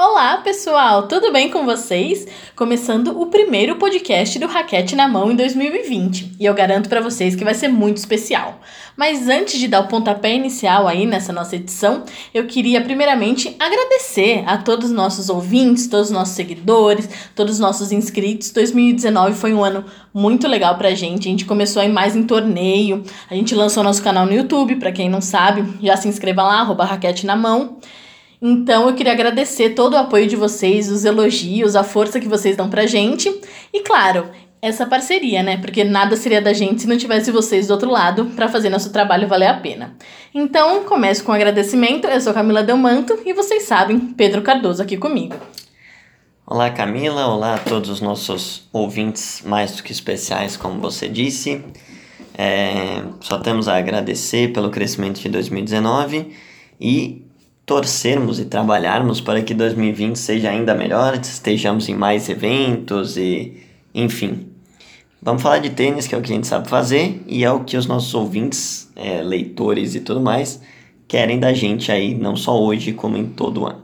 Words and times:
Olá, 0.00 0.36
pessoal! 0.36 1.08
Tudo 1.08 1.32
bem 1.32 1.50
com 1.50 1.64
vocês? 1.64 2.24
Começando 2.54 3.20
o 3.20 3.26
primeiro 3.26 3.74
podcast 3.74 4.38
do 4.38 4.46
Raquete 4.46 4.94
na 4.94 5.08
Mão 5.08 5.32
em 5.32 5.34
2020. 5.34 6.36
E 6.38 6.46
eu 6.46 6.54
garanto 6.54 6.88
para 6.88 7.00
vocês 7.00 7.34
que 7.34 7.42
vai 7.42 7.52
ser 7.52 7.66
muito 7.66 7.96
especial. 7.96 8.60
Mas 8.96 9.28
antes 9.28 9.58
de 9.58 9.66
dar 9.66 9.80
o 9.80 9.88
pontapé 9.88 10.32
inicial 10.32 10.86
aí 10.86 11.04
nessa 11.04 11.32
nossa 11.32 11.56
edição, 11.56 12.04
eu 12.32 12.46
queria 12.46 12.80
primeiramente 12.80 13.56
agradecer 13.58 14.44
a 14.46 14.56
todos 14.56 14.90
os 14.90 14.94
nossos 14.94 15.28
ouvintes, 15.28 15.88
todos 15.88 16.06
os 16.06 16.12
nossos 16.12 16.36
seguidores, 16.36 17.08
todos 17.34 17.54
os 17.54 17.58
nossos 17.58 17.90
inscritos. 17.90 18.52
2019 18.52 19.34
foi 19.34 19.52
um 19.52 19.64
ano 19.64 19.84
muito 20.14 20.46
legal 20.46 20.78
pra 20.78 20.94
gente. 20.94 21.26
A 21.26 21.30
gente 21.32 21.44
começou 21.44 21.82
aí 21.82 21.88
mais 21.88 22.14
em 22.14 22.22
torneio. 22.22 23.02
A 23.28 23.34
gente 23.34 23.52
lançou 23.52 23.82
nosso 23.82 24.00
canal 24.00 24.26
no 24.26 24.32
YouTube, 24.32 24.76
para 24.76 24.92
quem 24.92 25.10
não 25.10 25.20
sabe, 25.20 25.64
já 25.82 25.96
se 25.96 26.06
inscreva 26.06 26.44
lá, 26.44 26.60
arroba 26.60 26.84
Raquete 26.84 27.26
na 27.26 27.34
Mão. 27.34 27.78
Então 28.40 28.88
eu 28.88 28.94
queria 28.94 29.12
agradecer 29.12 29.70
todo 29.70 29.94
o 29.94 29.98
apoio 29.98 30.26
de 30.26 30.36
vocês, 30.36 30.90
os 30.90 31.04
elogios, 31.04 31.74
a 31.74 31.82
força 31.82 32.20
que 32.20 32.28
vocês 32.28 32.56
dão 32.56 32.70
pra 32.70 32.86
gente. 32.86 33.28
E 33.72 33.80
claro, 33.80 34.28
essa 34.60 34.86
parceria, 34.86 35.42
né? 35.42 35.56
Porque 35.56 35.84
nada 35.84 36.16
seria 36.16 36.40
da 36.40 36.52
gente 36.52 36.82
se 36.82 36.88
não 36.88 36.96
tivesse 36.96 37.30
vocês 37.30 37.66
do 37.66 37.72
outro 37.72 37.90
lado 37.90 38.26
para 38.36 38.48
fazer 38.48 38.68
nosso 38.68 38.92
trabalho 38.92 39.28
valer 39.28 39.48
a 39.48 39.54
pena. 39.54 39.96
Então, 40.34 40.84
começo 40.84 41.24
com 41.24 41.32
um 41.32 41.34
agradecimento. 41.34 42.06
Eu 42.06 42.20
sou 42.20 42.34
Camila 42.34 42.62
Delmanto 42.62 43.18
e 43.24 43.32
vocês 43.32 43.64
sabem, 43.64 43.98
Pedro 43.98 44.42
Cardoso 44.42 44.82
aqui 44.82 44.96
comigo. 44.96 45.34
Olá, 46.46 46.70
Camila. 46.70 47.26
Olá 47.26 47.54
a 47.54 47.58
todos 47.58 47.90
os 47.90 48.00
nossos 48.00 48.68
ouvintes 48.72 49.42
mais 49.44 49.76
do 49.76 49.82
que 49.82 49.92
especiais, 49.92 50.56
como 50.56 50.80
você 50.80 51.08
disse. 51.08 51.62
É, 52.36 53.02
só 53.20 53.38
temos 53.38 53.68
a 53.68 53.76
agradecer 53.76 54.52
pelo 54.52 54.70
crescimento 54.70 55.20
de 55.20 55.28
2019 55.28 56.32
e 56.80 57.27
torcermos 57.68 58.40
e 58.40 58.46
trabalharmos 58.46 59.20
para 59.20 59.42
que 59.42 59.52
2020 59.52 60.16
seja 60.16 60.48
ainda 60.48 60.74
melhor, 60.74 61.14
estejamos 61.16 61.86
em 61.90 61.94
mais 61.94 62.30
eventos 62.30 63.18
e 63.18 63.62
enfim. 63.94 64.48
Vamos 65.20 65.42
falar 65.42 65.58
de 65.58 65.68
tênis, 65.68 66.06
que 66.06 66.14
é 66.14 66.18
o 66.18 66.22
que 66.22 66.32
a 66.32 66.34
gente 66.34 66.46
sabe 66.46 66.66
fazer 66.66 67.22
e 67.26 67.44
é 67.44 67.52
o 67.52 67.64
que 67.64 67.76
os 67.76 67.84
nossos 67.84 68.14
ouvintes, 68.14 68.90
é, 68.96 69.20
leitores 69.20 69.94
e 69.94 70.00
tudo 70.00 70.20
mais 70.20 70.62
querem 71.06 71.38
da 71.38 71.52
gente 71.52 71.90
aí, 71.90 72.14
não 72.14 72.36
só 72.36 72.58
hoje, 72.58 72.92
como 72.92 73.16
em 73.16 73.26
todo 73.26 73.66
ano. 73.66 73.82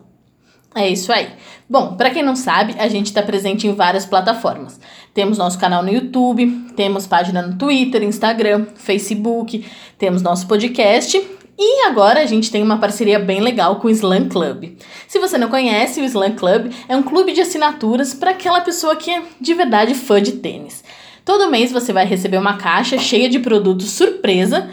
É 0.74 0.88
isso 0.88 1.12
aí. 1.12 1.28
Bom, 1.68 1.96
para 1.96 2.10
quem 2.10 2.22
não 2.22 2.36
sabe, 2.36 2.74
a 2.78 2.88
gente 2.88 3.06
está 3.06 3.22
presente 3.22 3.66
em 3.66 3.74
várias 3.74 4.04
plataformas. 4.04 4.78
Temos 5.14 5.38
nosso 5.38 5.58
canal 5.58 5.82
no 5.82 5.90
YouTube, 5.90 6.46
temos 6.76 7.06
página 7.06 7.40
no 7.40 7.56
Twitter, 7.56 8.02
Instagram, 8.02 8.66
Facebook, 8.74 9.64
temos 9.98 10.20
nosso 10.20 10.46
podcast 10.46 11.43
e 11.58 11.86
agora 11.86 12.20
a 12.20 12.26
gente 12.26 12.50
tem 12.50 12.62
uma 12.62 12.78
parceria 12.78 13.18
bem 13.18 13.40
legal 13.40 13.76
com 13.76 13.86
o 13.86 13.90
Slam 13.90 14.28
Club. 14.28 14.76
Se 15.06 15.18
você 15.18 15.38
não 15.38 15.48
conhece, 15.48 16.00
o 16.00 16.04
Slam 16.04 16.34
Club 16.34 16.72
é 16.88 16.96
um 16.96 17.02
clube 17.02 17.32
de 17.32 17.40
assinaturas 17.40 18.12
para 18.12 18.32
aquela 18.32 18.60
pessoa 18.60 18.96
que 18.96 19.10
é 19.10 19.22
de 19.40 19.54
verdade 19.54 19.94
fã 19.94 20.20
de 20.20 20.32
tênis. 20.32 20.82
Todo 21.24 21.50
mês 21.50 21.70
você 21.70 21.92
vai 21.92 22.04
receber 22.04 22.38
uma 22.38 22.56
caixa 22.56 22.98
cheia 22.98 23.28
de 23.28 23.38
produtos 23.38 23.90
surpresa. 23.90 24.68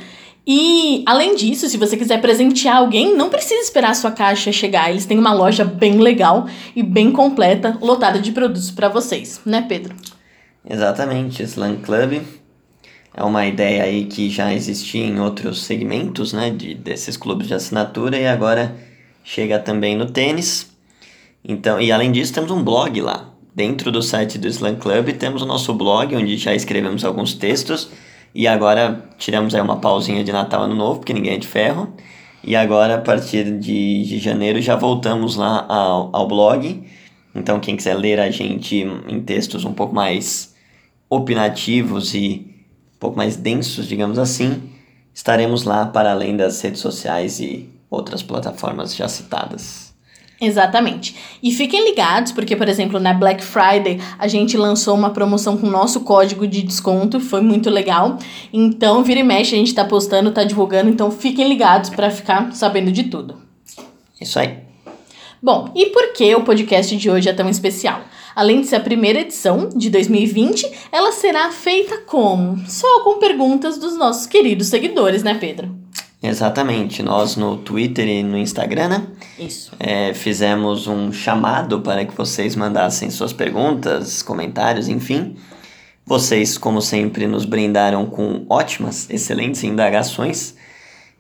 E 0.46 1.04
além 1.06 1.36
disso, 1.36 1.70
se 1.70 1.78
você 1.78 1.96
quiser 1.96 2.20
presentear 2.20 2.78
alguém, 2.78 3.16
não 3.16 3.30
precisa 3.30 3.62
esperar 3.62 3.92
a 3.92 3.96
sua 3.96 4.12
caixa 4.12 4.52
chegar. 4.52 4.90
Eles 4.90 5.06
têm 5.06 5.20
uma 5.20 5.34
loja 5.34 5.64
bem 5.64 6.00
legal 6.00 6.48
e 6.76 6.82
bem 6.82 7.12
completa, 7.12 7.78
lotada 7.80 8.20
de 8.20 8.32
produtos 8.32 8.72
para 8.72 8.90
vocês, 8.90 9.40
né, 9.46 9.64
Pedro? 9.70 9.96
Exatamente, 10.68 11.44
Slam 11.44 11.78
Club 11.78 12.22
é 13.14 13.24
uma 13.24 13.46
ideia 13.46 13.84
aí 13.84 14.06
que 14.06 14.30
já 14.30 14.54
existia 14.54 15.06
em 15.06 15.20
outros 15.20 15.64
segmentos, 15.64 16.32
né, 16.32 16.50
de, 16.50 16.74
desses 16.74 17.18
clubes 17.18 17.48
de 17.48 17.54
assinatura 17.54 18.18
e 18.18 18.26
agora 18.26 18.76
chega 19.24 19.60
também 19.60 19.96
no 19.96 20.10
tênis. 20.10 20.72
Então, 21.44 21.80
e 21.82 21.92
além 21.92 22.12
disso, 22.12 22.34
temos 22.34 22.52
um 22.52 22.64
blog 22.64 23.02
lá. 23.02 23.30
Dentro 23.54 23.92
do 23.92 24.02
site 24.02 24.38
do 24.38 24.48
Slam 24.48 24.76
Club 24.76 25.10
temos 25.18 25.42
o 25.42 25.46
nosso 25.46 25.74
blog, 25.74 26.16
onde 26.16 26.38
já 26.38 26.56
escrevemos 26.56 27.04
alguns 27.04 27.34
textos. 27.34 27.90
E 28.34 28.48
agora 28.48 29.10
tiramos 29.18 29.54
aí 29.54 29.62
uma 29.62 29.78
pausinha 29.78 30.24
de 30.24 30.32
Natal 30.32 30.64
Ano 30.64 30.76
Novo, 30.76 31.00
porque 31.00 31.14
ninguém 31.14 31.34
é 31.34 31.38
de 31.38 31.48
ferro. 31.48 31.94
E 32.44 32.56
agora, 32.56 32.96
a 32.96 32.98
partir 32.98 33.60
de, 33.60 34.04
de 34.04 34.20
janeiro, 34.20 34.62
já 34.62 34.76
voltamos 34.78 35.36
lá 35.36 35.66
ao, 35.68 36.10
ao 36.14 36.28
blog. 36.28 36.82
Então, 37.36 37.60
quem 37.60 37.76
quiser 37.76 37.96
ler 37.96 38.20
a 38.22 38.32
gente 38.32 38.88
em 39.08 39.22
textos 39.22 39.66
um 39.66 39.74
pouco 39.74 39.94
mais 39.94 40.56
opinativos 41.10 42.14
e 42.14 42.51
pouco 43.02 43.18
mais 43.18 43.36
densos, 43.36 43.88
digamos 43.88 44.20
assim, 44.20 44.62
estaremos 45.12 45.64
lá 45.64 45.88
para 45.88 46.12
além 46.12 46.38
das 46.38 46.62
redes 46.62 46.80
sociais 46.80 47.40
e 47.40 47.68
outras 47.90 48.22
plataformas 48.22 48.96
já 48.96 49.08
citadas. 49.08 49.92
Exatamente. 50.40 51.16
E 51.42 51.52
fiquem 51.52 51.84
ligados, 51.84 52.32
porque, 52.32 52.56
por 52.56 52.68
exemplo, 52.70 53.00
na 53.00 53.14
Black 53.14 53.44
Friday 53.44 54.00
a 54.18 54.28
gente 54.28 54.56
lançou 54.56 54.96
uma 54.96 55.10
promoção 55.10 55.58
com 55.58 55.68
o 55.68 55.70
nosso 55.70 56.02
código 56.02 56.48
de 56.48 56.62
desconto, 56.62 57.20
foi 57.20 57.42
muito 57.42 57.70
legal. 57.70 58.18
Então, 58.54 59.04
vira 59.04 59.20
e 59.20 59.24
mexe, 59.24 59.56
a 59.56 59.58
gente 59.58 59.68
está 59.68 59.86
postando, 59.86 60.30
está 60.30 60.44
divulgando, 60.44 60.90
então 60.90 61.12
fiquem 61.12 61.48
ligados 61.48 61.90
para 61.90 62.10
ficar 62.10 62.54
sabendo 62.54 62.92
de 62.92 63.04
tudo. 63.04 63.42
Isso 64.20 64.40
aí. 64.40 64.60
Bom, 65.42 65.72
e 65.76 65.88
por 65.88 66.14
que 66.14 66.36
o 66.36 66.44
podcast 66.44 66.96
de 66.96 67.10
hoje 67.10 67.30
é 67.30 67.34
tão 67.34 67.50
especial? 67.50 68.02
Além 68.36 68.62
de 68.62 68.68
ser 68.68 68.78
a 68.78 68.82
primeira 68.82 69.20
edição 69.20 69.70
de 69.70 69.90
2020, 69.90 70.72
ela 70.92 71.12
será 71.12 71.52
feita 71.52 71.98
como? 72.06 72.58
Só 72.68 73.04
com 73.04 73.20
perguntas 73.20 73.78
dos 73.78 73.98
nossos 73.98 74.26
queridos 74.26 74.68
seguidores, 74.68 75.24
né, 75.24 75.34
Pedro? 75.36 75.82
Exatamente. 76.24 77.02
Nós 77.02 77.36
no 77.36 77.58
Twitter 77.58 78.08
e 78.08 78.24
no 78.24 78.38
Instagram, 78.38 78.88
né? 78.88 79.08
Isso. 79.40 79.72
É, 79.80 80.14
fizemos 80.14 80.88
um 80.88 81.12
chamado 81.12 81.82
para 81.82 82.06
que 82.06 82.16
vocês 82.16 82.56
mandassem 82.56 83.10
suas 83.10 83.34
perguntas, 83.34 84.22
comentários, 84.22 84.88
enfim. 84.88 85.36
Vocês, 86.06 86.58
como 86.58 86.82
sempre, 86.82 87.26
nos 87.26 87.46
brindaram 87.46 88.06
com 88.06 88.46
ótimas, 88.50 89.10
excelentes 89.10 89.64
indagações. 89.64 90.56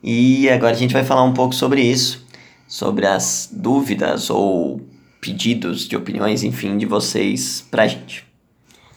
E 0.03 0.49
agora 0.49 0.73
a 0.73 0.77
gente 0.77 0.93
vai 0.93 1.03
falar 1.03 1.23
um 1.23 1.33
pouco 1.33 1.53
sobre 1.53 1.81
isso, 1.81 2.25
sobre 2.67 3.05
as 3.05 3.49
dúvidas 3.51 4.29
ou 4.29 4.81
pedidos 5.21 5.87
de 5.87 5.95
opiniões, 5.95 6.43
enfim, 6.43 6.77
de 6.77 6.85
vocês 6.85 7.65
pra 7.69 7.87
gente. 7.87 8.25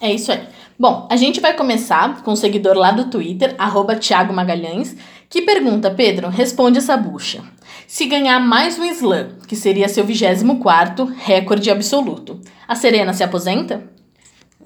É 0.01 0.13
isso 0.13 0.33
aí. 0.33 0.41
Bom, 0.77 1.07
a 1.09 1.17
gente 1.17 1.41
vai 1.41 1.55
começar 1.55 2.23
com 2.23 2.31
o 2.31 2.35
um 2.35 2.37
seguidor 2.37 2.77
lá 2.77 2.91
do 2.91 3.05
Twitter, 3.05 3.55
arroba 3.59 3.95
Thiago 3.95 4.33
Magalhães, 4.33 4.97
que 5.31 5.43
pergunta, 5.43 5.91
Pedro, 5.91 6.29
responde 6.29 6.79
essa 6.79 6.97
bucha. 6.97 7.43
Se 7.87 8.07
ganhar 8.07 8.41
mais 8.41 8.79
um 8.79 8.85
slam, 8.85 9.37
que 9.47 9.55
seria 9.55 9.89
seu 9.89 10.05
24 10.05 11.05
recorde 11.05 11.71
absoluto, 11.71 12.41
a 12.67 12.75
Serena 12.75 13.13
se 13.13 13.23
aposenta? 13.23 13.85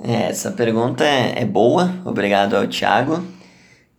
É, 0.03 0.31
essa 0.31 0.53
pergunta 0.53 1.05
é, 1.05 1.43
é 1.43 1.45
boa, 1.45 1.93
obrigado 2.05 2.55
ao 2.55 2.67
Thiago. 2.67 3.23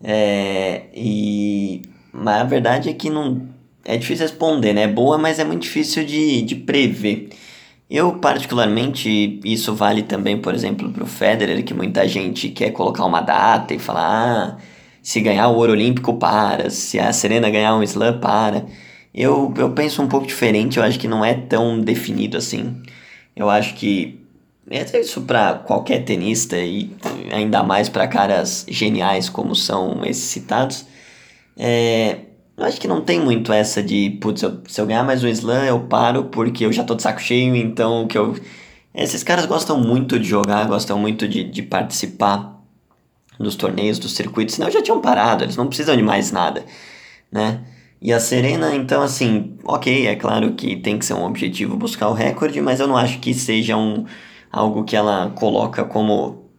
É, 0.01 0.83
e 0.95 1.81
mas 2.11 2.41
a 2.41 2.45
verdade 2.45 2.89
é 2.89 2.93
que 2.93 3.09
não 3.09 3.47
é 3.85 3.97
difícil 3.97 4.25
responder, 4.25 4.73
né? 4.73 4.83
É 4.83 4.87
boa, 4.87 5.17
mas 5.17 5.39
é 5.39 5.43
muito 5.43 5.63
difícil 5.63 6.05
de, 6.05 6.41
de 6.41 6.55
prever. 6.55 7.29
Eu, 7.89 8.13
particularmente, 8.19 9.39
isso 9.43 9.73
vale 9.73 10.03
também, 10.03 10.37
por 10.39 10.53
exemplo, 10.53 10.91
para 10.91 11.03
o 11.03 11.07
Federer, 11.07 11.63
que 11.63 11.73
muita 11.73 12.07
gente 12.07 12.49
quer 12.49 12.71
colocar 12.71 13.03
uma 13.05 13.21
data 13.21 13.73
e 13.73 13.79
falar: 13.79 14.57
ah, 14.57 14.57
se 15.01 15.19
ganhar 15.21 15.47
o 15.49 15.55
ouro 15.55 15.71
olímpico, 15.71 16.13
para, 16.15 16.69
se 16.69 16.99
a 16.99 17.11
Serena 17.11 17.49
ganhar 17.49 17.75
um 17.75 17.83
slam, 17.83 18.19
para. 18.19 18.65
Eu, 19.13 19.53
eu 19.57 19.71
penso 19.71 20.03
um 20.03 20.07
pouco 20.07 20.27
diferente, 20.27 20.77
eu 20.77 20.83
acho 20.83 20.99
que 20.99 21.07
não 21.07 21.25
é 21.25 21.33
tão 21.33 21.79
definido 21.81 22.37
assim. 22.37 22.81
Eu 23.35 23.49
acho 23.49 23.73
que 23.75 24.19
é 24.69 24.99
isso 24.99 25.21
para 25.21 25.55
qualquer 25.55 26.03
tenista 26.03 26.57
e 26.57 26.95
ainda 27.31 27.63
mais 27.63 27.89
para 27.89 28.07
caras 28.07 28.65
geniais 28.69 29.27
como 29.29 29.55
são 29.55 30.05
esses 30.05 30.25
citados. 30.25 30.85
É, 31.57 32.19
eu 32.59 32.65
acho 32.65 32.79
que 32.79 32.87
não 32.87 33.01
tem 33.01 33.19
muito 33.19 33.53
essa 33.53 33.81
de, 33.81 34.17
putz, 34.21 34.41
eu, 34.43 34.61
se 34.67 34.79
eu 34.81 34.85
ganhar 34.85 35.03
mais 35.03 35.23
um 35.23 35.27
slam, 35.29 35.65
eu 35.65 35.79
paro 35.87 36.25
porque 36.25 36.65
eu 36.65 36.71
já 36.73 36.83
tô 36.83 36.95
de 36.95 37.03
saco 37.03 37.21
cheio, 37.21 37.55
então 37.55 38.07
que 38.07 38.17
eu. 38.17 38.35
Esses 38.93 39.23
caras 39.23 39.45
gostam 39.45 39.79
muito 39.79 40.19
de 40.19 40.27
jogar, 40.27 40.67
gostam 40.67 40.99
muito 40.99 41.27
de, 41.27 41.43
de 41.43 41.61
participar 41.63 42.59
dos 43.39 43.55
torneios, 43.55 43.99
dos 43.99 44.13
circuitos, 44.13 44.55
senão 44.55 44.69
já 44.69 44.81
tinham 44.81 44.99
parado, 45.01 45.43
eles 45.45 45.55
não 45.55 45.67
precisam 45.67 45.95
de 45.95 46.03
mais 46.03 46.31
nada, 46.31 46.65
né? 47.31 47.61
E 48.01 48.13
a 48.13 48.19
Serena, 48.19 48.75
então, 48.75 49.01
assim, 49.01 49.57
ok, 49.63 50.07
é 50.07 50.15
claro 50.15 50.53
que 50.53 50.77
tem 50.77 50.97
que 50.97 51.05
ser 51.05 51.13
um 51.13 51.25
objetivo 51.25 51.75
buscar 51.77 52.09
o 52.09 52.13
recorde, 52.13 52.61
mas 52.61 52.79
eu 52.79 52.87
não 52.87 52.97
acho 52.97 53.19
que 53.19 53.33
seja 53.33 53.77
um, 53.77 54.05
algo 54.51 54.83
que 54.83 54.95
ela 54.95 55.31
coloca 55.31 55.83
como. 55.85 56.49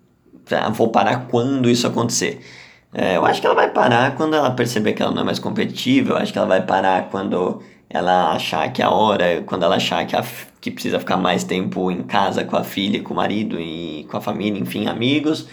Ah, 0.51 0.69
vou 0.71 0.89
parar 0.91 1.29
quando 1.29 1.71
isso 1.71 1.87
acontecer. 1.87 2.41
É, 2.93 3.17
eu 3.17 3.25
acho 3.25 3.41
que 3.41 3.47
ela 3.47 3.55
vai 3.55 3.71
parar 3.71 4.17
quando 4.17 4.35
ela 4.35 4.51
perceber 4.51 4.93
que 4.93 5.03
ela 5.03 5.13
não 5.13 5.23
é 5.23 5.25
mais 5.25 5.39
competitiva. 5.39 6.15
Eu 6.15 6.17
acho 6.17 6.33
que 6.33 6.39
ela 6.39 6.49
vai 6.49 6.63
parar 6.63 7.09
quando 7.09 7.63
ela 7.89 8.33
achar 8.33 8.73
que 8.73 8.83
é 8.83 8.85
a 8.85 8.91
hora, 8.91 9.43
quando 9.47 9.65
ela 9.65 9.77
achar 9.77 10.05
que, 10.07 10.17
a, 10.17 10.25
que 10.61 10.71
precisa 10.71 10.99
ficar 10.99 11.17
mais 11.17 11.45
tempo 11.45 11.91
em 11.91 12.03
casa 12.03 12.45
com 12.45 12.57
a 12.57 12.65
filha, 12.65 13.03
com 13.03 13.15
o 13.15 13.17
marido 13.17 13.61
e 13.61 14.07
com 14.11 14.17
a 14.17 14.21
família, 14.21 14.61
enfim, 14.61 14.87
amigos. 14.87 15.47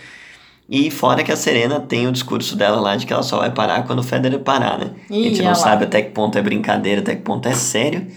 E 0.70 0.92
fora 0.92 1.24
que 1.24 1.32
a 1.32 1.36
Serena 1.36 1.80
tem 1.80 2.08
o 2.08 2.12
discurso 2.12 2.56
dela 2.56 2.80
lá 2.80 2.96
de 2.96 3.06
que 3.06 3.14
ela 3.14 3.24
só 3.24 3.38
vai 3.38 3.52
parar 3.52 3.84
quando 3.84 4.00
o 4.00 4.04
Federer 4.04 4.40
parar, 4.40 4.78
né? 4.78 4.92
Ih, 5.10 5.28
a 5.28 5.30
gente 5.30 5.42
não 5.42 5.56
sabe 5.56 5.86
até 5.86 6.02
que 6.02 6.12
ponto 6.12 6.38
é 6.38 6.42
brincadeira, 6.42 7.02
até 7.02 7.16
que 7.16 7.22
ponto 7.22 7.48
é 7.48 7.54
sério. 7.54 8.08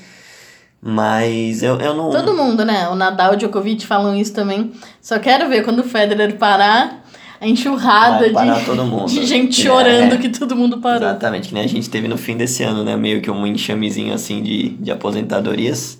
Mas 0.82 1.62
eu, 1.62 1.78
eu 1.78 1.94
não. 1.94 2.10
Todo 2.10 2.34
mundo, 2.34 2.64
né? 2.64 2.88
O 2.88 2.94
Nadal 2.94 3.32
e 3.32 3.36
o 3.36 3.38
Djokovic 3.38 3.86
falam 3.86 4.16
isso 4.16 4.32
também. 4.32 4.72
Só 5.00 5.18
quero 5.18 5.48
ver 5.48 5.62
quando 5.62 5.80
o 5.80 5.84
Federer 5.84 6.36
parar 6.36 6.99
a 7.40 7.48
enxurrada 7.48 8.28
de, 8.28 9.14
de 9.14 9.26
gente 9.26 9.62
chorando 9.62 10.14
é, 10.14 10.18
que 10.18 10.28
todo 10.28 10.54
mundo 10.54 10.78
parou. 10.78 11.08
Exatamente, 11.08 11.48
que 11.48 11.54
nem 11.54 11.64
a 11.64 11.66
gente 11.66 11.88
teve 11.88 12.06
no 12.06 12.18
fim 12.18 12.36
desse 12.36 12.62
ano, 12.62 12.84
né? 12.84 12.94
Meio 12.96 13.22
que 13.22 13.30
um 13.30 13.46
enxamezinho 13.46 14.12
assim 14.12 14.42
de, 14.42 14.68
de 14.70 14.90
aposentadorias. 14.90 15.98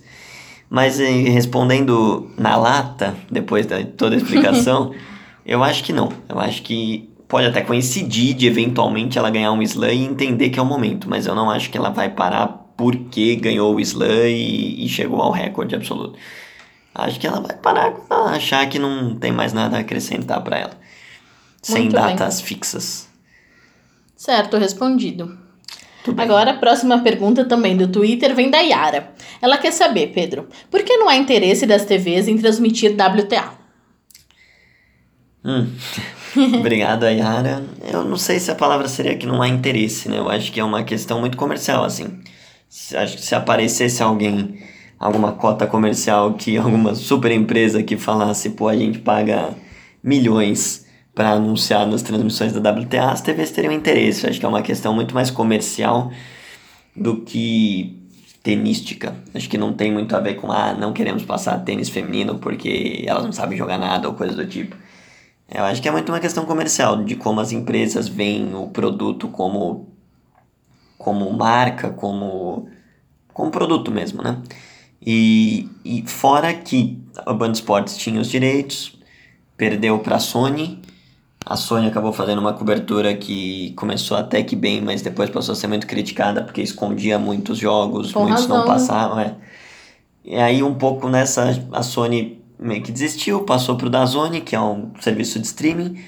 Mas 0.69 1.01
eh, 1.01 1.09
respondendo 1.09 2.31
na 2.37 2.57
lata, 2.57 3.17
depois 3.31 3.65
de 3.67 3.85
toda 3.85 4.15
a 4.15 4.19
explicação, 4.19 4.93
eu 5.47 5.65
acho 5.65 5.83
que 5.83 5.95
não. 5.95 6.11
Eu 6.29 6.39
acho 6.39 6.63
que 6.63 7.09
pode 7.27 7.47
até 7.47 7.63
coincidir 7.63 8.35
de 8.35 8.47
eventualmente 8.47 9.19
ela 9.19 9.31
ganhar 9.31 9.51
um 9.53 9.63
slam 9.63 9.93
e 9.93 10.05
entender 10.05 10.51
que 10.51 10.59
é 10.59 10.63
o 10.63 10.67
momento, 10.67 11.09
mas 11.09 11.27
eu 11.27 11.35
não 11.35 11.51
acho 11.51 11.71
que 11.71 11.79
ela 11.79 11.89
vai 11.89 12.11
parar 12.11 12.49
porque 12.77 13.37
ganhou 13.37 13.75
o 13.75 13.81
slam 13.81 14.29
e, 14.29 14.85
e 14.85 14.89
chegou 14.91 15.23
ao 15.23 15.31
recorde 15.31 15.75
absoluto. 15.75 16.19
Acho 16.95 17.19
que 17.19 17.27
ela 17.27 17.41
vai 17.41 17.57
parar 17.57 17.93
quando 17.93 18.29
achar 18.29 18.69
que 18.69 18.79
não 18.79 19.15
tem 19.15 19.33
mais 19.33 19.55
nada 19.55 19.79
a 19.79 19.81
acrescentar 19.81 20.43
para 20.43 20.59
ela 20.59 20.90
sem 21.63 21.83
Muito 21.83 21.95
datas 21.95 22.37
bem. 22.37 22.47
fixas. 22.47 23.09
Certo, 24.17 24.57
respondido. 24.57 25.39
Agora, 26.17 26.53
a 26.53 26.57
próxima 26.57 27.01
pergunta 27.01 27.45
também 27.45 27.77
do 27.77 27.89
Twitter 27.89 28.35
vem 28.35 28.51
da 28.51 28.59
Yara. 28.59 29.13
Ela 29.41 29.59
quer 29.59 29.71
saber, 29.71 30.13
Pedro, 30.15 30.49
por 30.71 30.83
que 30.83 30.97
não 30.97 31.09
há 31.09 31.17
interesse 31.17 31.67
das 31.67 31.85
TVs 31.85 32.27
em 32.27 32.39
transmitir 32.39 32.93
WTA? 32.93 33.53
Hum. 35.45 35.67
Obrigado, 36.59 37.05
Yara. 37.05 37.65
Eu 37.93 38.05
não 38.05 38.17
sei 38.17 38.39
se 38.39 38.51
a 38.51 38.55
palavra 38.55 38.89
seria 38.89 39.17
que 39.17 39.27
não 39.27 39.43
há 39.43 39.49
interesse, 39.49 40.09
né? 40.09 40.19
Eu 40.19 40.29
acho 40.29 40.53
que 40.53 40.61
é 40.61 40.65
uma 40.65 40.83
questão 40.85 41.21
muito 41.21 41.37
comercial, 41.37 41.85
assim. 41.85 42.21
Acho 42.95 43.17
que 43.17 43.23
se 43.23 43.35
aparecesse 43.35 44.03
alguém, 44.03 44.63
alguma 44.99 45.33
cota 45.33 45.67
comercial, 45.67 46.35
que 46.35 46.57
alguma 46.59 46.95
super 46.95 47.31
empresa 47.31 47.83
que 47.83 47.97
falasse, 47.97 48.51
pô, 48.51 48.69
a 48.69 48.77
gente 48.77 48.99
paga 49.01 49.55
milhões 50.03 50.87
para 51.21 51.33
anunciar 51.33 51.87
nas 51.87 52.01
transmissões 52.01 52.55
da 52.55 52.71
WTA, 52.71 53.11
as 53.11 53.21
TVs 53.21 53.51
teriam 53.51 53.75
interesse. 53.75 54.27
Acho 54.27 54.41
que 54.41 54.47
é 54.47 54.49
uma 54.49 54.63
questão 54.63 54.95
muito 54.95 55.15
mais 55.15 55.31
comercial 55.31 56.11
do 56.97 57.21
que 57.21 57.95
tenística. 58.43 59.15
Acho 59.35 59.47
que 59.47 59.59
não 59.59 59.75
tem 59.75 59.93
muito 59.93 60.17
a 60.17 60.21
ver 60.21 60.37
com, 60.37 60.51
ah, 60.51 60.73
não 60.73 60.95
queremos 60.95 61.23
passar 61.23 61.59
tênis 61.59 61.91
feminino 61.91 62.39
porque 62.39 63.05
elas 63.07 63.23
não 63.23 63.33
sabem 63.33 63.59
jogar 63.59 63.77
nada 63.77 64.09
ou 64.09 64.15
coisa 64.15 64.35
do 64.35 64.47
tipo. 64.47 64.75
Eu 65.51 65.63
acho 65.65 65.83
que 65.83 65.89
é 65.89 65.93
muito 65.93 66.11
uma 66.11 66.21
questão 66.21 66.47
comercial, 66.47 67.05
de 67.05 67.15
como 67.17 67.39
as 67.39 67.53
empresas 67.53 68.09
veem 68.09 68.55
o 68.55 68.69
produto 68.69 69.29
como, 69.29 69.91
como 70.97 71.31
marca, 71.35 71.91
como, 71.91 72.67
como 73.35 73.51
produto 73.51 73.91
mesmo, 73.91 74.23
né? 74.23 74.41
E, 75.05 75.69
e 75.85 76.03
fora 76.07 76.55
que 76.55 76.99
a 77.27 77.35
Band 77.35 77.53
Sports 77.53 77.99
tinha 77.99 78.19
os 78.19 78.31
direitos, 78.31 78.99
perdeu 79.59 79.99
para 79.99 80.17
a 80.17 80.19
Sony, 80.19 80.81
a 81.51 81.57
Sony 81.57 81.89
acabou 81.89 82.13
fazendo 82.13 82.39
uma 82.39 82.53
cobertura 82.53 83.13
que 83.17 83.73
começou 83.73 84.17
até 84.17 84.41
que 84.41 84.55
bem, 84.55 84.81
mas 84.81 85.03
depois 85.03 85.29
passou 85.29 85.53
a 85.53 85.57
ser 85.57 85.67
muito 85.67 85.85
criticada 85.85 86.45
porque 86.45 86.63
escondia 86.63 87.19
muitos 87.19 87.59
jogos, 87.59 88.15
muitos 88.15 88.43
razão. 88.43 88.59
não 88.59 88.65
passavam. 88.65 89.19
É. 89.19 89.35
E 90.25 90.37
aí, 90.37 90.63
um 90.63 90.77
pouco 90.77 91.09
nessa, 91.09 91.61
a 91.73 91.83
Sony 91.83 92.41
meio 92.57 92.81
que 92.85 92.93
desistiu, 92.93 93.43
passou 93.43 93.77
pro 93.77 93.91
Dazone, 93.91 94.43
que 94.43 94.55
é 94.55 94.61
um 94.61 94.93
serviço 95.01 95.41
de 95.41 95.47
streaming. 95.47 96.01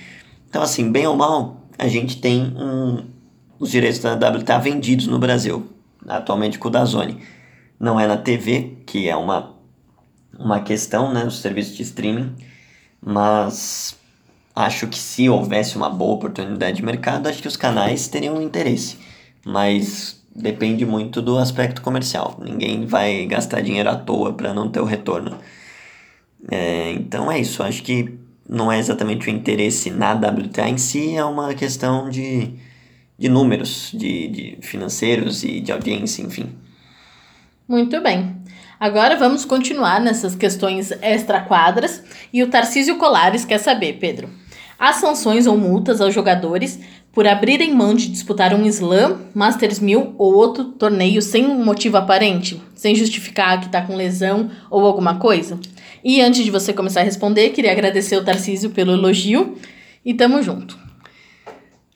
Então, 0.49 0.63
assim, 0.63 0.93
bem 0.93 1.09
ou 1.09 1.17
mal, 1.17 1.67
a 1.77 1.89
gente 1.89 2.21
tem 2.21 2.55
um, 2.57 3.05
os 3.59 3.69
direitos 3.69 3.99
da 3.99 4.15
WTA 4.15 4.59
vendidos 4.61 5.09
no 5.09 5.19
Brasil, 5.19 5.67
atualmente 6.07 6.57
com 6.57 6.69
o 6.69 6.71
Dazone. 6.71 7.19
Não 7.81 7.99
é 7.99 8.07
na 8.07 8.17
TV, 8.17 8.79
que 8.87 9.09
é 9.09 9.17
uma, 9.17 9.57
uma 10.39 10.61
questão, 10.61 11.13
né, 11.13 11.25
os 11.25 11.41
serviços 11.41 11.77
de 11.77 11.83
streaming, 11.83 12.33
mas 13.05 14.01
Acho 14.55 14.87
que 14.87 14.99
se 14.99 15.29
houvesse 15.29 15.77
uma 15.77 15.89
boa 15.89 16.15
oportunidade 16.15 16.77
de 16.77 16.85
mercado, 16.85 17.27
acho 17.27 17.41
que 17.41 17.49
os 17.49 17.57
canais 17.57 18.09
teriam 18.09 18.41
interesse. 18.43 18.99
Mas 19.45 20.23
depende 20.35 20.85
muito 20.85 21.23
do 21.23 21.39
aspecto 21.39 21.81
comercial. 21.83 22.39
Ninguém 22.43 22.87
vai 22.87 23.27
gastar 23.27 23.61
dinheiro 23.61 23.89
à 23.89 23.97
toa 23.97 24.33
para 24.33 24.53
não 24.53 24.69
ter 24.69 24.81
o 24.81 24.85
retorno. 24.85 25.39
É, 26.51 26.93
então 26.93 27.31
é 27.31 27.39
isso. 27.39 27.63
Acho 27.63 27.83
que 27.83 28.19
não 28.49 28.71
é 28.71 28.79
exatamente 28.79 29.29
o 29.29 29.31
interesse 29.31 29.91
na 29.91 30.13
WTA 30.13 30.69
em 30.69 30.79
si, 30.79 31.17
é 31.17 31.25
uma 31.25 31.55
questão 31.55 32.11
de, 32.11 32.51
de 33.19 33.29
números, 33.29 33.91
de, 33.95 34.29
de 34.29 34.59
financeiros 34.61 35.45
e 35.45 35.61
de 35.61 35.73
audiência, 35.73 36.23
enfim. 36.23 36.51
Muito 37.67 38.01
bem. 38.03 38.37
Agora 38.79 39.17
vamos 39.17 39.45
continuar 39.45 40.01
nessas 40.01 40.35
questões 40.35 40.91
extra-quadras 41.01 42.03
e 42.33 42.43
o 42.43 42.51
Tarcísio 42.51 42.99
Colares 42.99 43.45
quer 43.45 43.59
saber, 43.59 43.95
Pedro. 43.95 44.29
Há 44.83 44.93
sanções 44.93 45.47
ou 45.47 45.57
multas 45.57 46.01
aos 46.01 46.13
jogadores 46.13 46.81
por 47.13 47.25
abrirem 47.25 47.73
mão 47.73 47.95
de 47.95 48.09
disputar 48.09 48.53
um 48.53 48.67
Slam, 48.67 49.21
Masters 49.33 49.79
1000 49.79 50.17
ou 50.19 50.35
outro 50.35 50.65
torneio 50.65 51.23
sem 51.23 51.47
um 51.47 51.65
motivo 51.65 51.99
aparente, 51.99 52.61
sem 52.75 52.93
justificar 52.93 53.61
que 53.61 53.67
está 53.67 53.81
com 53.83 53.95
lesão 53.95 54.51
ou 54.69 54.85
alguma 54.85 55.21
coisa? 55.21 55.57
E 56.03 56.21
antes 56.21 56.45
de 56.45 56.51
você 56.51 56.73
começar 56.73 57.03
a 57.03 57.05
responder, 57.05 57.51
queria 57.51 57.71
agradecer 57.71 58.17
o 58.17 58.25
Tarcísio 58.25 58.71
pelo 58.71 58.91
elogio 58.91 59.57
e 60.05 60.15
tamo 60.15 60.43
junto. 60.43 60.77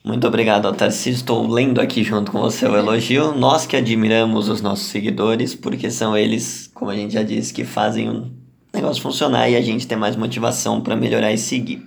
Muito 0.05 0.25
obrigado, 0.25 0.73
Tarcísio. 0.73 1.19
Estou 1.19 1.44
lendo 1.44 1.81
aqui 1.81 2.05
junto 2.05 2.31
com 2.31 2.39
você 2.39 2.69
o 2.69 2.77
elogio. 2.77 3.35
Nós 3.35 3.67
que 3.67 3.77
admiramos 3.77 4.49
os 4.49 4.61
nossos 4.61 4.87
seguidores, 4.87 5.56
porque 5.56 5.91
são 5.91 6.17
eles, 6.17 6.71
como 6.73 6.93
a 6.93 6.94
gente 6.94 7.15
já 7.15 7.25
disse, 7.25 7.53
que 7.53 7.65
fazem 7.65 8.09
o 8.09 8.31
negócio 8.73 9.03
funcionar 9.03 9.50
e 9.50 9.56
a 9.56 9.61
gente 9.61 9.89
tem 9.89 9.99
mais 9.99 10.15
motivação 10.15 10.81
para 10.81 10.94
melhorar 10.94 11.32
e 11.32 11.37
seguir. 11.37 11.85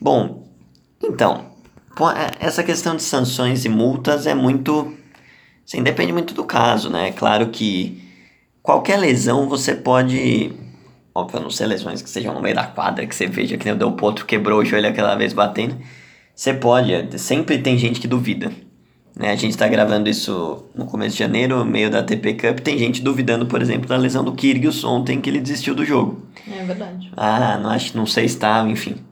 Bom, 0.00 0.48
então, 1.02 1.46
é, 2.16 2.46
essa 2.46 2.62
questão 2.62 2.94
de 2.94 3.02
sanções 3.02 3.64
e 3.64 3.68
multas 3.68 4.26
é 4.26 4.34
muito. 4.34 4.94
Assim, 5.66 5.82
depende 5.82 6.12
muito 6.12 6.34
do 6.34 6.44
caso, 6.44 6.88
né? 6.88 7.12
Claro 7.12 7.48
que 7.48 8.02
qualquer 8.62 8.98
lesão 8.98 9.48
você 9.48 9.74
pode. 9.74 10.52
Óbvio, 11.14 11.40
não 11.40 11.50
sei 11.50 11.66
lesões 11.66 12.00
que 12.00 12.08
sejam 12.08 12.32
no 12.32 12.40
meio 12.40 12.54
da 12.54 12.66
quadra, 12.66 13.06
que 13.06 13.14
você 13.14 13.26
veja 13.26 13.56
que 13.56 13.64
nem 13.64 13.74
o 13.74 13.78
Del 13.78 13.92
Potro 13.92 14.24
quebrou 14.24 14.60
o 14.60 14.64
joelho 14.64 14.88
aquela 14.88 15.16
vez 15.16 15.32
batendo. 15.32 15.76
Você 16.34 16.54
pode, 16.54 17.18
sempre 17.18 17.58
tem 17.58 17.76
gente 17.76 17.98
que 17.98 18.06
duvida. 18.06 18.52
Né? 19.18 19.32
A 19.32 19.34
gente 19.34 19.50
está 19.50 19.66
gravando 19.66 20.08
isso 20.08 20.64
no 20.72 20.86
começo 20.86 21.16
de 21.16 21.18
janeiro, 21.18 21.64
meio 21.64 21.90
da 21.90 22.04
TP 22.04 22.34
Cup, 22.34 22.60
tem 22.60 22.78
gente 22.78 23.02
duvidando, 23.02 23.46
por 23.46 23.60
exemplo, 23.60 23.88
da 23.88 23.96
lesão 23.96 24.22
do 24.22 24.32
Kyrgios 24.32 24.84
ontem 24.84 25.20
que 25.20 25.28
ele 25.28 25.40
desistiu 25.40 25.74
do 25.74 25.84
jogo. 25.84 26.22
É 26.48 26.62
verdade. 26.62 27.10
Ah, 27.16 27.58
não, 27.60 27.70
acho, 27.70 27.96
não 27.96 28.06
sei 28.06 28.28
se 28.28 28.36
está, 28.36 28.62
enfim. 28.68 29.07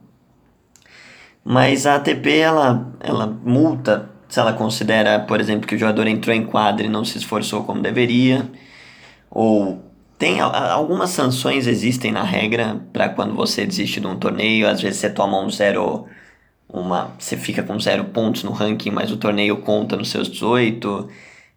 Mas 1.49 1.87
a 1.87 1.95
ATP, 1.95 2.39
ela, 2.39 2.93
ela 2.99 3.25
multa 3.25 4.11
se 4.29 4.41
ela 4.41 4.53
considera, 4.53 5.21
por 5.21 5.41
exemplo, 5.41 5.65
que 5.65 5.77
o 5.77 5.79
jogador 5.79 6.09
entrou 6.09 6.35
em 6.35 6.45
quadra 6.45 6.85
e 6.85 6.89
não 6.89 7.05
se 7.05 7.19
esforçou 7.19 7.63
como 7.63 7.81
deveria, 7.81 8.51
ou 9.31 9.81
tem 10.19 10.41
algumas 10.41 11.11
sanções 11.11 11.69
existem 11.69 12.11
na 12.11 12.25
regra 12.25 12.81
para 12.93 13.09
quando 13.11 13.33
você 13.35 13.65
desiste 13.65 14.01
de 14.01 14.09
um 14.09 14.17
torneio, 14.19 14.69
às 14.69 14.81
vezes 14.81 14.99
você 14.99 15.09
toma 15.09 15.41
um 15.41 15.49
zero, 15.49 16.07
uma, 16.69 17.13
você 17.17 17.37
fica 17.37 17.63
com 17.63 17.79
zero 17.79 18.07
pontos 18.07 18.43
no 18.43 18.51
ranking, 18.51 18.91
mas 18.91 19.13
o 19.13 19.17
torneio 19.17 19.59
conta 19.59 19.97
nos 19.97 20.11
seus 20.11 20.29
18, 20.29 21.09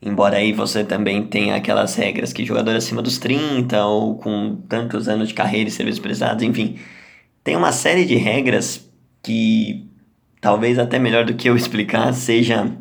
embora 0.03 0.37
aí 0.37 0.53
você 0.53 0.83
também 0.83 1.25
tenha 1.25 1.55
aquelas 1.55 1.95
regras 1.95 2.31
que 2.31 2.45
jogador 2.45 2.75
acima 2.75 3.01
dos 3.01 3.17
30 3.17 3.83
ou 3.85 4.17
com 4.19 4.55
tantos 4.69 5.07
anos 5.07 5.29
de 5.29 5.33
carreira 5.33 5.67
e 5.69 5.71
serviços 5.71 5.99
prestados, 5.99 6.43
enfim, 6.43 6.79
tem 7.43 7.55
uma 7.55 7.71
série 7.71 8.05
de 8.05 8.15
regras 8.15 8.88
que 9.21 9.87
talvez 10.41 10.79
até 10.79 10.97
melhor 10.99 11.25
do 11.25 11.33
que 11.33 11.49
eu 11.49 11.55
explicar 11.55 12.13
seja 12.13 12.71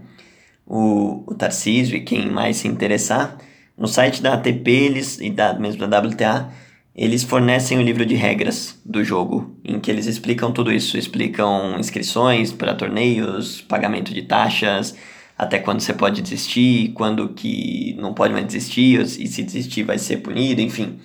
o, 0.66 1.24
o 1.26 1.34
Tarcísio 1.34 1.96
e 1.96 2.00
quem 2.00 2.30
mais 2.30 2.58
se 2.58 2.68
interessar. 2.68 3.38
No 3.76 3.86
site 3.86 4.22
da 4.22 4.34
ATP 4.34 4.70
eles, 4.70 5.20
e 5.20 5.30
da, 5.30 5.54
mesmo 5.54 5.86
da 5.86 5.98
WTA, 5.98 6.50
eles 6.94 7.22
fornecem 7.22 7.78
o 7.78 7.80
um 7.80 7.84
livro 7.84 8.04
de 8.04 8.16
regras 8.16 8.80
do 8.84 9.04
jogo, 9.04 9.56
em 9.64 9.78
que 9.78 9.88
eles 9.88 10.06
explicam 10.06 10.50
tudo 10.50 10.72
isso, 10.72 10.98
explicam 10.98 11.78
inscrições 11.78 12.52
para 12.52 12.74
torneios, 12.74 13.60
pagamento 13.60 14.12
de 14.12 14.22
taxas, 14.22 14.96
até 15.38 15.60
quando 15.60 15.80
você 15.80 15.94
pode 15.94 16.20
desistir, 16.20 16.88
quando 16.94 17.28
que 17.28 17.94
não 18.00 18.12
pode 18.12 18.32
mais 18.32 18.46
desistir, 18.46 19.00
e 19.00 19.28
se 19.28 19.44
desistir 19.44 19.84
vai 19.84 19.96
ser 19.96 20.16
punido, 20.16 20.60
enfim. 20.60 20.98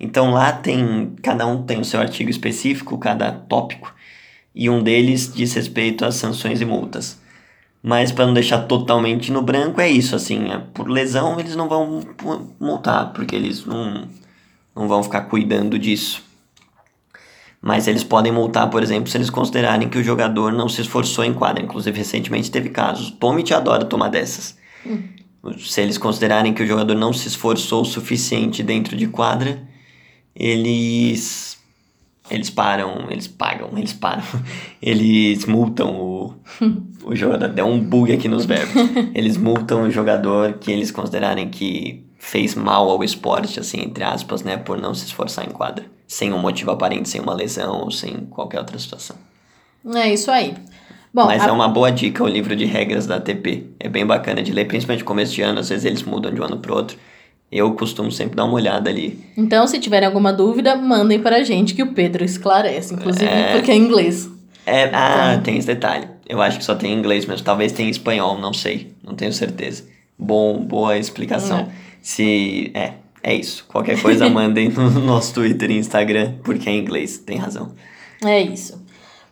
Então 0.00 0.32
lá 0.32 0.52
tem, 0.52 1.14
cada 1.22 1.46
um 1.46 1.62
tem 1.62 1.78
o 1.78 1.84
seu 1.84 2.00
artigo 2.00 2.28
específico, 2.28 2.98
cada 2.98 3.30
tópico, 3.30 3.94
e 4.54 4.68
um 4.68 4.82
deles 4.82 5.32
diz 5.32 5.54
respeito 5.54 6.04
às 6.04 6.16
sanções 6.16 6.60
e 6.60 6.64
multas. 6.64 7.20
Mas 7.82 8.12
para 8.12 8.26
não 8.26 8.34
deixar 8.34 8.60
totalmente 8.60 9.32
no 9.32 9.42
branco 9.42 9.80
é 9.80 9.90
isso, 9.90 10.14
assim, 10.14 10.50
é, 10.50 10.58
por 10.58 10.88
lesão 10.88 11.40
eles 11.40 11.56
não 11.56 11.68
vão 11.68 12.00
multar, 12.60 13.12
porque 13.12 13.34
eles 13.34 13.66
não, 13.66 14.08
não 14.74 14.86
vão 14.86 15.02
ficar 15.02 15.22
cuidando 15.22 15.78
disso. 15.78 16.22
Mas 17.60 17.86
eles 17.86 18.02
podem 18.02 18.32
multar, 18.32 18.68
por 18.70 18.82
exemplo, 18.82 19.08
se 19.08 19.16
eles 19.16 19.30
considerarem 19.30 19.88
que 19.88 19.98
o 19.98 20.02
jogador 20.02 20.52
não 20.52 20.68
se 20.68 20.80
esforçou 20.80 21.24
em 21.24 21.32
quadra. 21.32 21.62
Inclusive, 21.62 21.96
recentemente 21.96 22.50
teve 22.50 22.70
casos. 22.70 23.12
Tommy 23.12 23.44
te 23.44 23.54
adora 23.54 23.84
tomar 23.84 24.08
dessas. 24.08 24.58
Hum. 24.84 25.00
se 25.58 25.80
eles 25.80 25.96
considerarem 25.96 26.52
que 26.52 26.62
o 26.62 26.66
jogador 26.66 26.96
não 26.96 27.12
se 27.12 27.28
esforçou 27.28 27.82
o 27.82 27.84
suficiente 27.84 28.64
dentro 28.64 28.96
de 28.96 29.06
quadra, 29.06 29.62
eles 30.34 31.61
eles 32.34 32.50
param, 32.50 33.06
eles 33.10 33.26
pagam, 33.28 33.70
eles 33.76 33.92
param, 33.92 34.22
eles 34.80 35.44
multam 35.46 35.94
o, 35.94 36.34
o 37.04 37.14
jogador. 37.14 37.48
Deu 37.48 37.66
um 37.66 37.78
bug 37.78 38.12
aqui 38.12 38.28
nos 38.28 38.44
verbos. 38.44 38.74
Eles 39.14 39.36
multam 39.36 39.82
o 39.82 39.90
jogador 39.90 40.54
que 40.54 40.70
eles 40.72 40.90
considerarem 40.90 41.48
que 41.48 42.04
fez 42.18 42.54
mal 42.54 42.88
ao 42.88 43.02
esporte, 43.02 43.58
assim, 43.60 43.80
entre 43.80 44.04
aspas, 44.04 44.42
né, 44.42 44.56
por 44.56 44.80
não 44.80 44.94
se 44.94 45.04
esforçar 45.06 45.44
em 45.44 45.50
quadra, 45.50 45.84
sem 46.06 46.32
um 46.32 46.38
motivo 46.38 46.70
aparente, 46.70 47.08
sem 47.08 47.20
uma 47.20 47.34
lesão 47.34 47.82
ou 47.82 47.90
sem 47.90 48.26
qualquer 48.30 48.58
outra 48.60 48.78
situação. 48.78 49.16
É 49.94 50.12
isso 50.12 50.30
aí. 50.30 50.54
Bom, 51.12 51.26
Mas 51.26 51.42
a- 51.42 51.48
é 51.48 51.52
uma 51.52 51.68
boa 51.68 51.90
dica 51.90 52.22
o 52.22 52.28
livro 52.28 52.54
de 52.56 52.64
regras 52.64 53.06
da 53.06 53.16
ATP. 53.16 53.66
É 53.78 53.88
bem 53.88 54.06
bacana 54.06 54.42
de 54.42 54.52
ler, 54.52 54.66
principalmente 54.66 55.00
no 55.00 55.06
começo 55.06 55.34
de 55.34 55.42
ano, 55.42 55.58
às 55.60 55.68
vezes 55.68 55.84
eles 55.84 56.02
mudam 56.02 56.32
de 56.32 56.40
um 56.40 56.44
ano 56.44 56.58
pro 56.58 56.74
outro. 56.74 56.96
Eu 57.52 57.74
costumo 57.74 58.10
sempre 58.10 58.34
dar 58.34 58.44
uma 58.44 58.54
olhada 58.54 58.88
ali. 58.88 59.22
Então, 59.36 59.66
se 59.66 59.78
tiverem 59.78 60.06
alguma 60.06 60.32
dúvida, 60.32 60.74
mandem 60.74 61.20
pra 61.20 61.42
gente 61.44 61.74
que 61.74 61.82
o 61.82 61.92
Pedro 61.92 62.24
esclarece, 62.24 62.94
inclusive 62.94 63.26
É. 63.26 63.52
porque 63.52 63.70
é 63.70 63.76
inglês. 63.76 64.28
É, 64.64 64.84
ah, 64.92 65.32
Então- 65.32 65.42
tem 65.42 65.58
esse 65.58 65.66
detalhe. 65.66 66.08
Eu 66.26 66.40
acho 66.40 66.58
que 66.58 66.64
só 66.64 66.74
tem 66.74 66.92
em 66.94 66.98
inglês, 66.98 67.26
mas 67.26 67.42
talvez 67.42 67.72
tenha 67.72 67.90
espanhol, 67.90 68.38
não 68.38 68.54
sei. 68.54 68.92
Não 69.04 69.14
tenho 69.14 69.32
certeza. 69.34 69.84
Bom, 70.18 70.60
boa 70.64 70.96
explicação. 70.96 71.58
É. 71.58 71.66
Se. 72.00 72.70
É, 72.72 72.92
é 73.22 73.34
isso. 73.34 73.66
Qualquer 73.68 74.00
coisa 74.00 74.26
mandem 74.30 74.70
no 74.70 75.00
nosso 75.00 75.34
Twitter 75.34 75.70
e 75.70 75.76
Instagram, 75.76 76.34
porque 76.42 76.70
é 76.70 76.74
inglês, 76.74 77.18
tem 77.18 77.36
razão. 77.36 77.72
É 78.24 78.40
isso. 78.40 78.80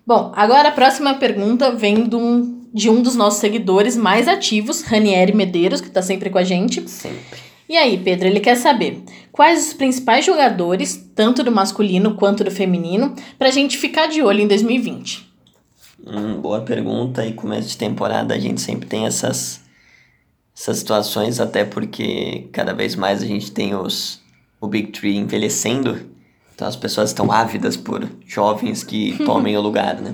Bom, 0.07 0.33
agora 0.37 0.69
a 0.69 0.73
próxima 0.73 1.15
pergunta 1.15 1.71
vem 1.75 2.07
de 2.09 2.17
um, 2.17 2.61
de 2.75 2.91
um 2.91 3.01
dos 3.01 3.15
nossos 3.15 3.41
seguidores 3.41 3.97
mais 3.97 4.27
ativos, 4.29 4.83
Ranieri 4.83 5.33
Medeiros, 5.35 5.81
que 5.81 5.89
tá 5.89 6.03
sempre 6.03 6.29
com 6.29 6.39
a 6.39 6.45
gente. 6.45 6.89
Sempre. 6.91 7.50
E 7.71 7.77
aí, 7.77 7.97
Pedro, 7.99 8.27
ele 8.27 8.41
quer 8.41 8.57
saber 8.57 9.01
quais 9.31 9.69
os 9.69 9.73
principais 9.75 10.27
jogadores, 10.27 11.09
tanto 11.15 11.45
do 11.45 11.53
masculino 11.53 12.17
quanto 12.17 12.43
do 12.43 12.51
feminino, 12.51 13.15
pra 13.39 13.53
gente 13.53 13.79
ficar 13.79 14.09
de 14.09 14.21
olho 14.21 14.41
em 14.41 14.49
2020. 14.49 15.33
Hum, 16.05 16.41
boa 16.41 16.63
pergunta. 16.63 17.25
E 17.25 17.33
começo 17.33 17.69
de 17.69 17.77
temporada 17.77 18.35
a 18.35 18.39
gente 18.41 18.61
sempre 18.61 18.89
tem 18.89 19.07
essas, 19.07 19.61
essas 20.53 20.79
situações, 20.79 21.39
até 21.39 21.65
porque 21.65 22.49
cada 22.51 22.73
vez 22.73 22.97
mais 22.97 23.23
a 23.23 23.27
gente 23.27 23.53
tem 23.53 23.73
os, 23.73 24.21
o 24.61 24.67
Big 24.67 24.89
Tree 24.89 25.17
envelhecendo. 25.17 26.11
Então 26.53 26.67
as 26.67 26.75
pessoas 26.75 27.11
estão 27.11 27.31
ávidas 27.31 27.77
por 27.77 28.05
jovens 28.27 28.83
que 28.83 29.17
tomem 29.25 29.57
o 29.57 29.61
lugar, 29.61 30.01
né? 30.01 30.13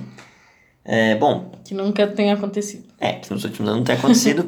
É, 0.84 1.14
bom, 1.14 1.50
Que 1.64 1.72
nunca 1.72 2.06
tenha 2.06 2.34
acontecido. 2.34 2.84
É, 3.00 3.14
que 3.14 3.32
nos 3.32 3.44
últimos 3.44 3.66
anos 3.66 3.78
não 3.78 3.84
tem 3.84 3.96
acontecido. 3.96 4.42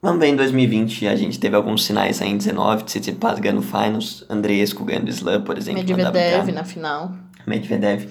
Vamos 0.00 0.20
ver, 0.20 0.28
em 0.28 0.36
2020 0.36 1.06
a 1.06 1.16
gente 1.16 1.38
teve 1.38 1.56
alguns 1.56 1.84
sinais 1.84 2.20
aí 2.20 2.30
em 2.30 2.36
19, 2.36 2.84
Tsitsipas 2.84 3.38
ganhando 3.38 3.62
finals, 3.62 4.24
Andreescu 4.28 4.84
ganhando 4.84 5.08
slam, 5.10 5.42
por 5.42 5.56
exemplo, 5.56 5.82
Medvedev 5.82 6.52
na 6.52 6.64
final. 6.64 7.12
Medvedev. 7.46 8.08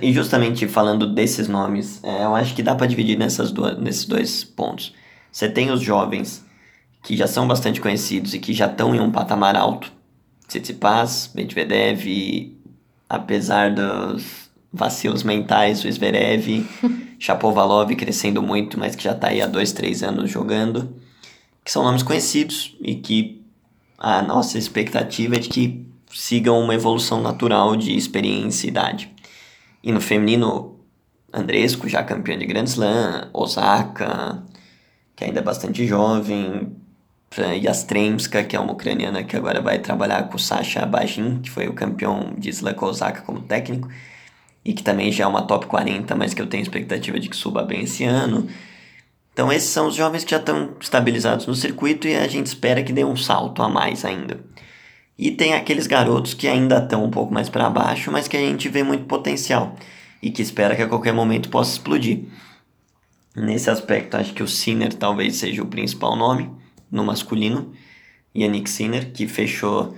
E 0.00 0.12
justamente 0.12 0.68
falando 0.68 1.12
desses 1.12 1.48
nomes, 1.48 2.02
é, 2.04 2.24
eu 2.24 2.36
acho 2.36 2.54
que 2.54 2.62
dá 2.62 2.74
para 2.74 2.86
dividir 2.86 3.18
nessas 3.18 3.50
duas, 3.50 3.76
nesses 3.78 4.04
dois 4.04 4.44
pontos. 4.44 4.94
Você 5.30 5.48
tem 5.48 5.70
os 5.72 5.80
jovens 5.80 6.44
que 7.02 7.16
já 7.16 7.26
são 7.26 7.48
bastante 7.48 7.80
conhecidos 7.80 8.32
e 8.32 8.38
que 8.38 8.52
já 8.52 8.66
estão 8.66 8.94
em 8.94 9.00
um 9.00 9.10
patamar 9.10 9.56
alto. 9.56 9.92
Tsitsipas, 10.46 11.32
Medvedev, 11.34 12.56
apesar 13.08 13.74
dos 13.74 14.50
vacilos 14.72 15.22
mentais, 15.22 15.84
o 15.84 15.90
Zverev, 15.90 16.64
Shapovalov 17.18 17.94
crescendo 17.94 18.42
muito, 18.42 18.78
mas 18.78 18.94
que 18.94 19.04
já 19.04 19.12
está 19.12 19.28
aí 19.28 19.40
há 19.40 19.46
dois, 19.46 19.72
três 19.72 20.02
anos 20.02 20.30
jogando. 20.30 20.94
Que 21.64 21.70
são 21.70 21.82
nomes 21.82 22.02
conhecidos 22.02 22.76
e 22.80 22.94
que 22.94 23.44
a 23.98 24.22
nossa 24.22 24.58
expectativa 24.58 25.36
é 25.36 25.38
de 25.38 25.48
que 25.48 25.86
sigam 26.12 26.60
uma 26.60 26.74
evolução 26.74 27.20
natural 27.20 27.76
de 27.76 27.96
experiência 27.96 28.66
e 28.66 28.70
idade. 28.70 29.10
E 29.82 29.92
no 29.92 30.00
feminino, 30.00 30.78
Andresco, 31.32 31.88
já 31.88 32.02
campeão 32.02 32.38
de 32.38 32.46
Grand 32.46 32.64
Slam, 32.64 33.28
Osaka, 33.32 34.42
que 35.14 35.24
ainda 35.24 35.40
é 35.40 35.42
bastante 35.42 35.86
jovem, 35.86 36.76
Yastremska, 37.62 38.44
que 38.44 38.56
é 38.56 38.60
uma 38.60 38.72
ucraniana 38.72 39.22
que 39.22 39.36
agora 39.36 39.60
vai 39.60 39.78
trabalhar 39.78 40.28
com 40.28 40.38
Sasha 40.38 40.86
Bajin, 40.86 41.40
que 41.40 41.50
foi 41.50 41.68
o 41.68 41.74
campeão 41.74 42.34
de 42.38 42.50
Slam 42.50 42.74
com 42.74 42.86
Osaka 42.86 43.22
como 43.22 43.40
técnico, 43.40 43.88
e 44.66 44.72
que 44.72 44.82
também 44.82 45.12
já 45.12 45.22
é 45.22 45.26
uma 45.28 45.42
top 45.42 45.66
40, 45.66 46.12
mas 46.16 46.34
que 46.34 46.42
eu 46.42 46.46
tenho 46.48 46.60
expectativa 46.60 47.20
de 47.20 47.28
que 47.28 47.36
suba 47.36 47.62
bem 47.62 47.82
esse 47.82 48.02
ano. 48.02 48.48
Então 49.32 49.52
esses 49.52 49.70
são 49.70 49.86
os 49.86 49.94
jovens 49.94 50.24
que 50.24 50.32
já 50.32 50.38
estão 50.38 50.74
estabilizados 50.80 51.46
no 51.46 51.54
circuito 51.54 52.08
e 52.08 52.16
a 52.16 52.26
gente 52.26 52.46
espera 52.46 52.82
que 52.82 52.92
dê 52.92 53.04
um 53.04 53.16
salto 53.16 53.62
a 53.62 53.68
mais 53.68 54.04
ainda. 54.04 54.40
E 55.16 55.30
tem 55.30 55.54
aqueles 55.54 55.86
garotos 55.86 56.34
que 56.34 56.48
ainda 56.48 56.78
estão 56.78 57.04
um 57.04 57.10
pouco 57.10 57.32
mais 57.32 57.48
para 57.48 57.70
baixo, 57.70 58.10
mas 58.10 58.26
que 58.26 58.36
a 58.36 58.40
gente 58.40 58.68
vê 58.68 58.82
muito 58.82 59.04
potencial 59.04 59.76
e 60.20 60.32
que 60.32 60.42
espera 60.42 60.74
que 60.74 60.82
a 60.82 60.88
qualquer 60.88 61.12
momento 61.12 61.48
possa 61.48 61.70
explodir. 61.70 62.24
Nesse 63.36 63.70
aspecto, 63.70 64.16
acho 64.16 64.34
que 64.34 64.42
o 64.42 64.48
Sinner 64.48 64.92
talvez 64.92 65.36
seja 65.36 65.62
o 65.62 65.66
principal 65.66 66.16
nome 66.16 66.50
no 66.90 67.04
masculino. 67.04 67.72
Yannick 68.34 68.68
Sinner, 68.68 69.12
que 69.12 69.28
fechou 69.28 69.96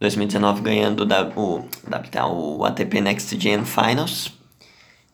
2019 0.00 0.62
ganhando 0.62 1.06
o, 1.36 2.58
o 2.58 2.64
ATP 2.64 3.00
Next 3.00 3.38
Gen 3.40 3.64
Finals 3.64 4.32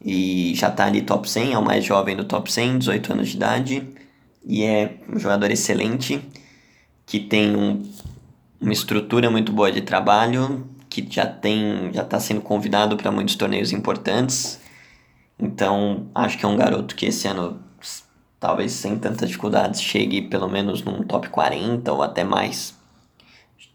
e 0.05 0.55
já 0.55 0.71
tá 0.71 0.85
ali 0.87 1.01
top 1.01 1.29
100, 1.29 1.55
é 1.55 1.59
o 1.59 1.65
mais 1.65 1.85
jovem 1.85 2.15
do 2.15 2.25
top 2.25 2.53
100, 2.53 2.79
18 2.79 3.13
anos 3.13 3.29
de 3.29 3.37
idade 3.37 3.89
e 4.45 4.63
é 4.63 4.99
um 5.09 5.19
jogador 5.19 5.51
excelente 5.51 6.21
que 7.07 7.19
tem 7.19 7.57
um, 7.57 7.83
uma 8.61 8.73
estrutura 8.73 9.31
muito 9.31 9.53
boa 9.53 9.73
de 9.73 9.81
trabalho, 9.81 10.69
que 10.89 11.07
já 11.11 11.27
tem 11.27 11.91
já 11.93 12.03
está 12.03 12.21
sendo 12.21 12.41
convidado 12.41 12.97
para 12.97 13.11
muitos 13.11 13.37
torneios 13.37 13.73
importantes. 13.73 14.61
Então, 15.39 16.07
acho 16.15 16.39
que 16.39 16.45
é 16.45 16.49
um 16.49 16.57
garoto 16.57 16.95
que 16.95 17.07
esse 17.07 17.27
ano 17.27 17.61
talvez 18.39 18.73
sem 18.73 18.99
tantas 18.99 19.29
dificuldades 19.29 19.81
chegue 19.81 20.23
pelo 20.23 20.49
menos 20.49 20.83
num 20.83 21.03
top 21.03 21.29
40 21.29 21.93
ou 21.93 22.03
até 22.03 22.25
mais. 22.25 22.75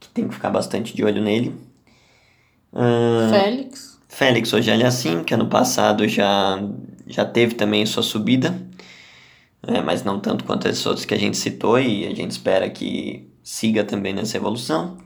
Que 0.09 0.15
tem 0.15 0.27
que 0.27 0.33
ficar 0.33 0.49
bastante 0.49 0.95
de 0.95 1.03
olho 1.03 1.21
nele. 1.21 1.55
Ahn, 2.73 3.29
Félix. 3.29 3.99
Félix 4.07 4.53
é 4.53 4.85
assim, 4.85 5.23
que 5.23 5.33
ano 5.33 5.47
passado 5.47 6.07
já, 6.07 6.59
já 7.07 7.23
teve 7.25 7.53
também 7.53 7.85
sua 7.85 8.01
subida, 8.01 8.59
é, 9.67 9.81
mas 9.81 10.03
não 10.03 10.19
tanto 10.19 10.43
quanto 10.43 10.67
esses 10.67 10.83
outros 10.85 11.05
que 11.05 11.13
a 11.13 11.17
gente 11.17 11.37
citou 11.37 11.79
e 11.79 12.07
a 12.07 12.15
gente 12.15 12.31
espera 12.31 12.69
que 12.69 13.29
siga 13.43 13.83
também 13.83 14.13
nessa 14.13 14.35
evolução. 14.35 14.97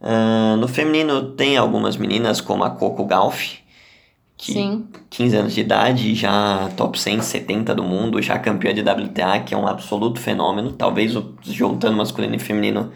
Ah, 0.00 0.56
no 0.58 0.66
feminino 0.66 1.32
tem 1.32 1.56
algumas 1.56 1.96
meninas 1.96 2.40
como 2.40 2.64
a 2.64 2.70
Coco 2.70 3.04
Gauff, 3.04 3.60
que 4.36 4.52
Sim. 4.54 4.88
15 5.10 5.36
anos 5.36 5.54
de 5.54 5.60
idade, 5.60 6.14
já 6.14 6.70
top 6.76 6.98
170 6.98 7.74
do 7.74 7.82
mundo, 7.82 8.20
já 8.22 8.38
campeã 8.38 8.72
de 8.74 8.80
WTA, 8.82 9.40
que 9.40 9.54
é 9.54 9.56
um 9.56 9.66
absoluto 9.66 10.18
fenômeno. 10.18 10.72
Talvez 10.72 11.14
o- 11.14 11.34
juntando 11.42 11.96
masculino 11.96 12.34
e 12.34 12.38
feminino, 12.38 12.90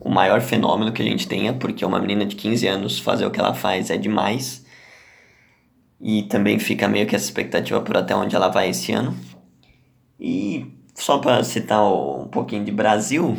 o 0.00 0.08
maior 0.08 0.40
fenômeno 0.40 0.92
que 0.92 1.02
a 1.02 1.04
gente 1.04 1.28
tenha, 1.28 1.52
porque 1.52 1.84
uma 1.84 2.00
menina 2.00 2.24
de 2.24 2.34
15 2.34 2.66
anos 2.66 2.98
fazer 2.98 3.26
o 3.26 3.30
que 3.30 3.38
ela 3.38 3.54
faz 3.54 3.90
é 3.90 3.96
demais. 3.98 4.64
E 6.00 6.22
também 6.22 6.58
fica 6.58 6.88
meio 6.88 7.06
que 7.06 7.14
essa 7.14 7.26
expectativa 7.26 7.80
por 7.82 7.96
até 7.96 8.16
onde 8.16 8.34
ela 8.34 8.48
vai 8.48 8.70
esse 8.70 8.90
ano. 8.92 9.14
E 10.18 10.66
só 10.94 11.18
para 11.18 11.44
citar 11.44 11.84
um 11.84 12.26
pouquinho 12.28 12.64
de 12.64 12.72
Brasil, 12.72 13.36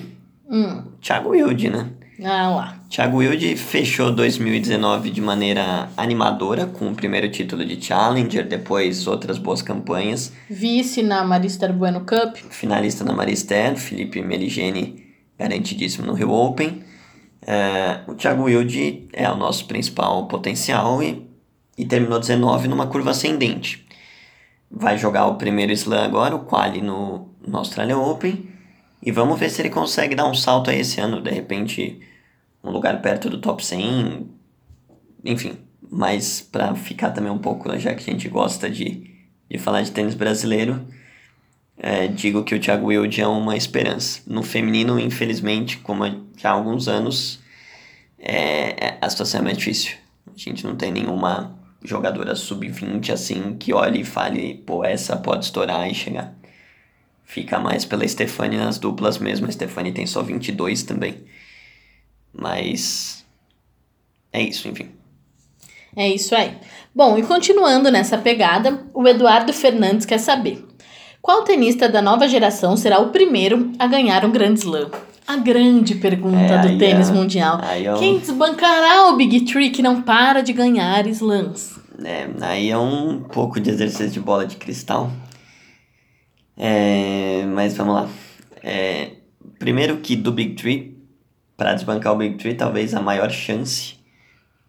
Hum. 0.50 0.84
Thiago 1.00 1.30
Wilde, 1.30 1.70
né? 1.70 1.90
Ah 2.22 2.50
lá. 2.50 2.80
Thiago 2.90 3.18
Wilde 3.18 3.56
fechou 3.56 4.12
2019 4.12 5.10
de 5.10 5.22
maneira 5.22 5.90
animadora, 5.96 6.66
com 6.68 6.90
o 6.90 6.96
primeiro 6.96 7.32
título 7.32 7.66
de 7.66 7.82
Challenger, 7.82 8.46
depois 8.46 9.08
outras 9.08 9.38
boas 9.38 9.62
campanhas. 9.62 10.34
Vice 10.50 11.02
na 11.02 11.24
Marista 11.24 11.72
Bueno 11.72 12.02
Cup. 12.02 12.36
Finalista 12.50 13.06
na 13.06 13.14
Maristel, 13.14 13.78
Felipe 13.78 14.22
Meligeni 14.22 15.11
garantidíssimo 15.42 16.06
no 16.06 16.14
Rio 16.14 16.32
Open. 16.32 16.84
É, 17.42 18.02
o 18.08 18.14
Thiago 18.14 18.44
Wilde 18.44 19.08
é 19.12 19.30
o 19.30 19.36
nosso 19.36 19.66
principal 19.66 20.28
potencial 20.28 21.02
e, 21.02 21.28
e 21.78 21.86
terminou 21.86 22.20
19 22.20 22.68
numa 22.68 22.88
curva 22.88 23.12
ascendente. 23.12 23.86
Vai 24.70 24.98
jogar 24.98 25.26
o 25.28 25.36
primeiro 25.36 25.72
slam 25.74 26.04
agora, 26.04 26.36
o 26.36 26.46
quali 26.46 26.82
no, 26.82 27.30
no 27.46 27.58
Australia 27.58 27.98
Open. 27.98 28.50
E 29.04 29.12
vamos 29.12 29.40
ver 29.40 29.50
se 29.50 29.62
ele 29.62 29.70
consegue 29.70 30.14
dar 30.14 30.28
um 30.28 30.34
salto 30.34 30.70
aí 30.70 30.80
esse 30.80 31.02
ano, 31.02 31.22
de 31.22 31.32
repente 31.32 32.00
um 32.64 32.70
lugar 32.70 33.02
perto 33.02 33.28
do 33.28 33.40
top 33.40 33.66
100, 33.66 34.30
enfim, 35.26 35.58
mas 35.90 36.40
para 36.42 36.76
ficar 36.76 37.10
também 37.10 37.32
um 37.32 37.40
pouco, 37.40 37.76
já 37.80 37.96
que 37.96 38.08
a 38.08 38.14
gente 38.14 38.30
gosta 38.30 38.70
de, 38.70 39.10
de 39.50 39.58
falar 39.58 39.82
de 39.82 39.90
tênis 39.90 40.14
brasileiro, 40.14 40.86
é, 41.78 42.08
digo 42.08 42.44
que 42.44 42.56
o 42.56 42.60
Thiago 42.60 42.88
Wilde 42.88 43.22
é 43.22 43.28
uma 43.28 43.56
esperança. 43.58 44.22
No 44.28 44.44
feminino, 44.44 45.00
infelizmente, 45.00 45.78
como 45.78 46.04
já 46.38 46.50
há 46.50 46.54
alguns 46.54 46.88
anos, 46.88 47.40
é, 48.20 48.88
é- 48.88 48.98
a 49.02 49.10
situação 49.10 49.42
é 49.42 49.44
mais 49.44 49.58
difícil. 49.58 49.98
A 50.28 50.38
gente 50.38 50.64
não 50.66 50.76
tem 50.76 50.92
nenhuma 50.92 51.58
jogadora 51.84 52.36
sub-20 52.36 53.12
assim 53.12 53.56
que 53.58 53.74
olhe 53.74 54.02
e 54.02 54.06
fale, 54.06 54.56
pô, 54.66 54.84
essa 54.84 55.18
pode 55.18 55.46
estourar 55.46 55.90
e 55.90 55.96
chegar. 55.96 56.34
fica 57.26 57.60
mais 57.60 57.86
pela 57.86 58.06
Stephanie 58.08 58.58
nas 58.60 58.78
duplas 58.78 59.18
mesmo. 59.18 59.48
A 59.48 59.52
Stephanie 59.52 59.94
tem 59.94 60.06
só 60.06 60.22
22 60.22 60.84
também. 60.84 61.24
Mas 62.34 63.26
é 64.32 64.42
isso, 64.42 64.68
enfim. 64.68 64.90
É 65.96 66.08
isso 66.08 66.34
aí. 66.36 66.58
Bom, 66.96 67.18
e 67.18 67.24
continuando 67.24 67.92
nessa 67.92 68.18
pegada, 68.18 68.86
o 68.94 69.08
Eduardo 69.08 69.52
Fernandes 69.54 70.06
quer 70.06 70.18
saber: 70.20 70.66
qual 71.22 71.44
tenista 71.44 71.88
da 71.88 72.02
nova 72.02 72.28
geração 72.28 72.76
será 72.76 73.00
o 73.00 73.10
primeiro 73.10 73.72
a 73.80 73.88
ganhar 73.88 74.26
um 74.26 74.32
Grand 74.32 74.54
Slam? 74.56 74.90
A 75.28 75.38
grande 75.38 75.96
pergunta 75.96 76.38
É, 76.54 76.68
do 76.68 76.78
tênis 76.78 77.10
mundial. 77.10 77.60
aí 77.64 77.86
é 77.86 77.94
Quem 77.96 78.18
desbancará 78.20 79.08
o 79.10 79.16
Big 79.16 79.42
Tree 79.46 79.70
que 79.70 79.82
não 79.82 80.02
para 80.02 80.42
de 80.42 80.52
ganhar 80.52 81.06
slams? 81.08 81.80
É, 82.04 82.28
aí 82.42 82.70
é 82.72 82.78
um 82.78 83.22
pouco 83.22 83.60
de 83.60 83.70
exercício 83.70 84.10
de 84.10 84.20
bola 84.20 84.46
de 84.46 84.56
cristal. 84.58 85.12
É, 86.58 87.46
mas 87.46 87.76
vamos 87.78 87.94
lá. 87.96 88.10
É, 88.64 89.12
primeiro 89.60 89.98
que 89.98 90.16
do 90.16 90.32
Big 90.32 90.56
Tree, 90.56 90.98
para 91.56 91.76
desbancar 91.76 92.14
o 92.14 92.18
Big 92.18 92.36
Tree, 92.38 92.56
talvez 92.56 92.94
a 92.94 93.02
maior 93.02 93.30
chance 93.30 93.96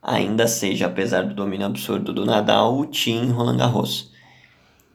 ainda 0.02 0.47
seja, 0.47 0.87
apesar 0.87 1.23
do 1.25 1.35
domínio 1.35 1.66
absurdo 1.66 2.12
do 2.12 2.26
Nadal, 2.26 2.78
o 2.78 2.87
Tim 2.87 3.30
Roland 3.30 3.56
Garros. 3.56 4.12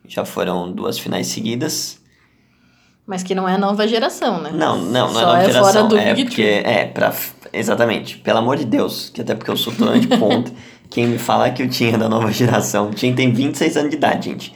Já 0.07 0.25
foram 0.25 0.71
duas 0.71 0.97
finais 0.97 1.27
seguidas. 1.27 1.99
Mas 3.05 3.23
que 3.23 3.33
não 3.33 3.47
é 3.47 3.53
a 3.53 3.57
nova 3.57 3.87
geração, 3.87 4.41
né? 4.41 4.51
Não, 4.53 4.77
não, 4.77 5.07
não 5.07 5.13
Só 5.13 5.19
é 5.21 5.25
nova 5.25 5.37
é 5.37 5.45
geração. 5.45 5.73
fora 5.73 5.83
do 5.87 5.97
é 5.97 6.13
Big 6.13 6.25
porque, 6.29 6.41
é, 6.41 6.85
pra, 6.85 7.13
exatamente. 7.53 8.17
Pelo 8.17 8.39
amor 8.39 8.57
de 8.57 8.65
Deus, 8.65 9.09
que 9.13 9.21
até 9.21 9.33
porque 9.33 9.49
eu 9.49 9.57
sou 9.57 9.73
turno 9.73 9.99
de 9.99 10.07
ponta. 10.07 10.51
Quem 10.89 11.07
me 11.07 11.17
fala 11.17 11.49
que 11.49 11.63
o 11.63 11.69
Tim 11.69 11.93
é 11.93 11.97
da 11.97 12.07
nova 12.09 12.31
geração, 12.31 12.89
o 12.89 12.93
Tim 12.93 13.13
tem 13.13 13.31
26 13.31 13.77
anos 13.77 13.89
de 13.91 13.97
idade, 13.97 14.29
gente. 14.29 14.55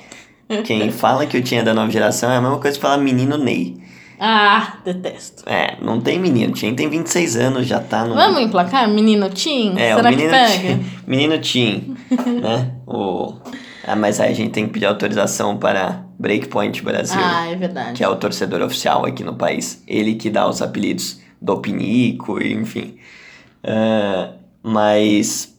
Quem 0.66 0.92
fala 0.92 1.26
que 1.26 1.38
o 1.38 1.42
Tim 1.42 1.56
é 1.56 1.64
da 1.64 1.74
nova 1.74 1.90
geração 1.90 2.30
é 2.30 2.38
a 2.38 2.42
mesma 2.42 2.58
coisa 2.58 2.78
que 2.78 2.82
falar 2.82 2.98
menino 2.98 3.38
Ney. 3.38 3.82
Ah, 4.20 4.78
detesto. 4.86 5.44
É, 5.48 5.78
não 5.82 6.00
tem 6.00 6.20
menino. 6.20 6.52
O 6.52 6.56
Tim 6.56 6.76
tem 6.76 6.88
26 6.90 7.38
anos, 7.38 7.68
já 7.68 7.80
tá 7.80 8.06
no. 8.06 8.14
Vamos 8.14 8.42
emplacar 8.42 8.88
menino 8.88 9.30
Tim? 9.30 9.74
É, 9.78 9.96
Será 9.96 10.10
o 10.10 10.12
que 10.12 10.18
menino 10.18 10.30
pega? 10.30 10.60
Tim. 10.60 10.86
Menino 11.08 11.40
Tim, 11.40 11.98
né? 12.42 12.72
O... 12.86 13.34
Ah, 13.86 13.96
mas 13.96 14.20
aí 14.20 14.32
a 14.32 14.36
gente 14.36 14.52
tem 14.52 14.68
que 14.68 14.74
pedir 14.74 14.86
autorização 14.86 15.58
para 15.58 16.04
Breakpoint 16.20 16.84
Brasil. 16.84 17.20
Ah, 17.22 17.48
é 17.48 17.56
verdade. 17.56 17.94
que 17.98 18.04
é 18.04 18.08
o 18.08 18.16
torcedor 18.16 18.62
oficial 18.62 19.06
aqui 19.06 19.24
no 19.24 19.36
país. 19.36 19.84
Ele 19.88 20.16
que 20.16 20.30
dá 20.30 20.48
os 20.48 20.62
apelidos 20.62 21.20
do 21.42 21.58
Pinico, 21.60 22.42
enfim. 22.42 22.98
Ah, 23.64 24.34
mas, 24.64 25.56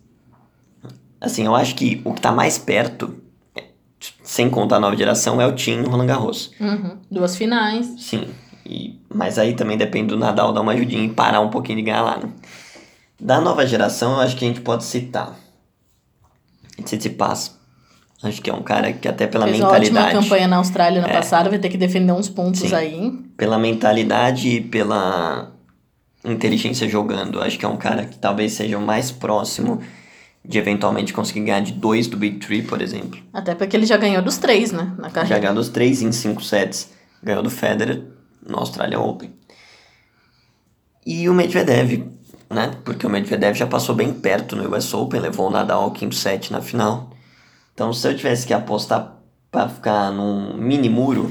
assim, 1.21 1.47
eu 1.47 1.55
acho 1.55 1.75
que 1.75 2.01
o 2.05 2.15
que 2.15 2.21
tá 2.21 2.31
mais 2.33 2.59
perto, 2.59 3.17
sem 4.23 4.49
contar 4.49 4.77
a 4.77 4.81
nova 4.81 4.97
geração, 4.97 5.41
é 5.41 5.47
o 5.47 5.55
Tim 5.55 5.83
Roland 5.83 6.07
Garros. 6.07 6.53
Uhum. 6.61 6.99
Duas 7.11 7.37
finais. 7.37 7.87
Sim, 7.99 8.29
e, 8.65 9.01
mas 9.13 9.39
aí 9.39 9.55
também 9.55 9.77
depende 9.77 10.09
do 10.09 10.17
Nadal 10.17 10.53
dar 10.53 10.61
uma 10.61 10.73
ajudinha 10.73 11.05
e 11.05 11.11
parar 11.13 11.41
um 11.41 11.51
pouquinho 11.51 11.79
de 11.79 11.85
ganhar 11.85 12.03
lá, 12.03 12.17
né? 12.19 12.31
Da 13.21 13.41
nova 13.41 13.67
geração, 13.67 14.15
eu 14.15 14.21
acho 14.21 14.37
que 14.37 14.45
a 14.45 14.49
gente 14.49 14.61
pode 14.61 14.85
citar 14.85 15.37
Tsitsipas. 16.83 17.57
Acho 18.23 18.41
que 18.41 18.49
é 18.49 18.55
um 18.55 18.63
cara 18.63 18.93
que 18.93 19.09
até 19.09 19.27
pela 19.27 19.47
Fez 19.47 19.59
uma 19.59 19.69
ótima 19.69 19.81
mentalidade 19.81 20.25
campanha 20.25 20.47
na 20.49 20.57
Austrália 20.57 21.03
no 21.03 21.09
passado, 21.09 21.51
vai 21.51 21.59
ter 21.59 21.69
que 21.69 21.77
defender 21.77 22.13
uns 22.13 22.29
pontos 22.29 22.61
Sim. 22.61 22.75
aí. 22.75 23.13
pela 23.37 23.59
mentalidade 23.59 24.49
e 24.49 24.61
pela 24.61 25.51
inteligência 26.25 26.89
jogando. 26.89 27.41
Acho 27.43 27.59
que 27.59 27.65
é 27.65 27.69
um 27.69 27.77
cara 27.77 28.05
que 28.05 28.17
talvez 28.17 28.53
seja 28.53 28.79
o 28.79 28.81
mais 28.81 29.11
próximo 29.11 29.81
de 30.45 30.59
eventualmente 30.59 31.13
conseguir 31.13 31.41
ganhar 31.41 31.61
de 31.61 31.73
dois 31.73 32.07
do 32.07 32.17
Big 32.17 32.39
Three, 32.39 32.63
por 32.63 32.81
exemplo. 32.81 33.21
Até 33.33 33.55
porque 33.55 33.77
ele 33.77 33.87
já 33.87 33.97
ganhou 33.97 34.23
dos 34.23 34.39
três, 34.39 34.73
né? 34.73 34.93
Na 34.99 35.09
Já 35.09 35.15
carreira. 35.15 35.39
ganhou 35.39 35.55
dos 35.55 35.69
três 35.69 36.03
em 36.03 36.13
cinco 36.13 36.43
sets. 36.43 36.91
Ganhou 37.23 37.43
do 37.43 37.51
Federer 37.51 38.03
no 38.47 38.59
Australian 38.59 39.01
Open. 39.01 39.33
E 41.07 41.29
o 41.29 41.35
Medvedev, 41.35 42.05
né? 42.51 42.73
Porque 42.85 43.07
o 43.07 43.11
Medvedev 43.11 43.57
já 43.57 43.67
passou 43.67 43.95
bem 43.95 44.13
perto 44.13 44.55
no 44.57 44.77
US 44.77 44.93
Open, 44.95 45.21
levou 45.21 45.49
o 45.49 45.51
Nadal 45.51 45.83
ao 45.85 45.91
quinto 45.93 46.15
set 46.15 46.53
na 46.53 46.61
final. 46.61 47.12
Então, 47.75 47.93
se 47.93 48.07
eu 48.07 48.17
tivesse 48.17 48.47
que 48.47 48.53
apostar 48.53 49.17
para 49.51 49.69
ficar 49.69 50.11
num 50.11 50.57
mini 50.57 50.89
muro, 50.89 51.31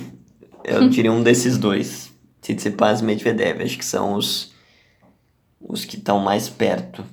eu 0.63 0.87
diria 0.89 1.11
um 1.11 1.23
desses 1.23 1.57
dois. 1.57 2.11
Tsitsipas 2.41 3.01
e 3.01 3.03
Medvedev. 3.03 3.61
Acho 3.61 3.77
que 3.77 3.85
são 3.85 4.13
os, 4.15 4.51
os 5.59 5.85
que 5.85 5.97
estão 5.97 6.19
mais 6.19 6.49
perto. 6.49 7.03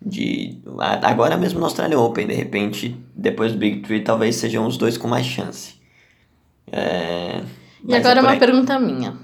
De, 0.00 0.58
agora 1.02 1.36
mesmo 1.36 1.58
no 1.58 1.64
Australian 1.64 1.98
Open, 1.98 2.28
de 2.28 2.34
repente, 2.34 2.96
depois 3.16 3.50
do 3.52 3.58
Big 3.58 3.80
Three, 3.80 4.02
talvez 4.04 4.36
sejam 4.36 4.64
os 4.64 4.76
dois 4.76 4.96
com 4.96 5.08
mais 5.08 5.26
chance. 5.26 5.74
É, 6.70 7.40
E 7.82 7.90
mas 7.90 7.96
agora 7.96 8.20
é 8.20 8.22
uma 8.22 8.36
pergunta 8.36 8.78
minha. 8.78 9.16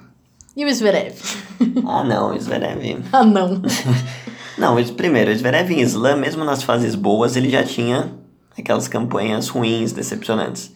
E 0.57 0.65
o 0.65 0.73
Zverev? 0.75 1.15
Ah, 1.87 2.03
não, 2.03 2.35
o 2.35 2.41
Zverev. 2.41 3.05
ah, 3.13 3.25
não. 3.25 3.63
Não, 4.59 4.77
primeiro, 4.95 5.33
o 5.33 5.35
Zverev 5.37 5.73
em 5.73 5.81
slam, 5.81 6.17
mesmo 6.17 6.45
nas 6.45 6.63
fases 6.63 6.95
boas, 6.95 7.35
ele 7.37 7.51
já 7.51 7.65
tinha 7.65 8.13
aquelas 8.63 8.89
campanhas 8.89 9.49
ruins, 9.49 9.93
decepcionantes. 9.93 10.73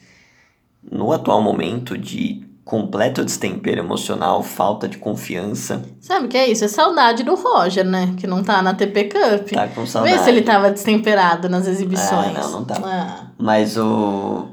No 0.91 1.13
atual 1.13 1.43
momento 1.43 1.97
de 1.97 2.47
completo 2.65 3.25
destempero 3.25 3.81
emocional, 3.81 4.43
falta 4.43 4.87
de 4.87 4.99
confiança, 4.99 5.83
Sabe 6.01 6.27
o 6.27 6.29
que 6.29 6.37
é 6.37 6.51
isso? 6.51 6.65
É 6.65 6.69
saudade 6.69 7.23
do 7.23 7.35
Roger, 7.35 7.85
né? 7.85 8.15
Que 8.19 8.27
não 8.27 8.43
tá 8.43 8.61
na 8.61 8.75
TP 8.75 9.05
Cup. 9.05 9.51
tá 9.53 9.69
com 9.69 9.87
saudade. 9.87 10.17
Vê 10.17 10.23
se 10.23 10.29
ele 10.29 10.43
tava 10.43 10.71
destemperado 10.71 11.49
nas 11.49 11.67
exibições. 11.67 12.37
Ah, 12.37 12.41
não, 12.43 12.51
não 12.51 12.65
tava. 12.65 12.87
Ah, 12.87 13.27
Mas 13.39 13.79
o, 13.79 14.49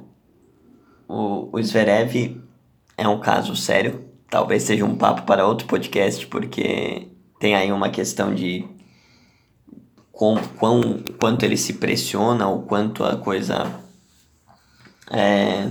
o, 1.08 1.50
o 1.52 1.62
Zverev 1.64 2.42
é 2.98 3.08
um 3.08 3.20
caso 3.20 3.56
sério. 3.56 4.06
Talvez 4.30 4.64
seja 4.64 4.86
um 4.86 4.96
papo 4.96 5.24
para 5.24 5.46
outro 5.46 5.68
podcast, 5.68 6.26
porque 6.28 7.10
tem 7.40 7.54
aí 7.54 7.72
uma 7.72 7.90
questão 7.90 8.34
de 8.34 8.66
quão, 10.16 10.38
quão, 10.58 11.04
quanto 11.20 11.44
ele 11.44 11.58
se 11.58 11.74
pressiona, 11.74 12.48
o 12.48 12.64
quanto 12.64 13.04
a 13.04 13.18
coisa. 13.18 13.72
É, 15.12 15.70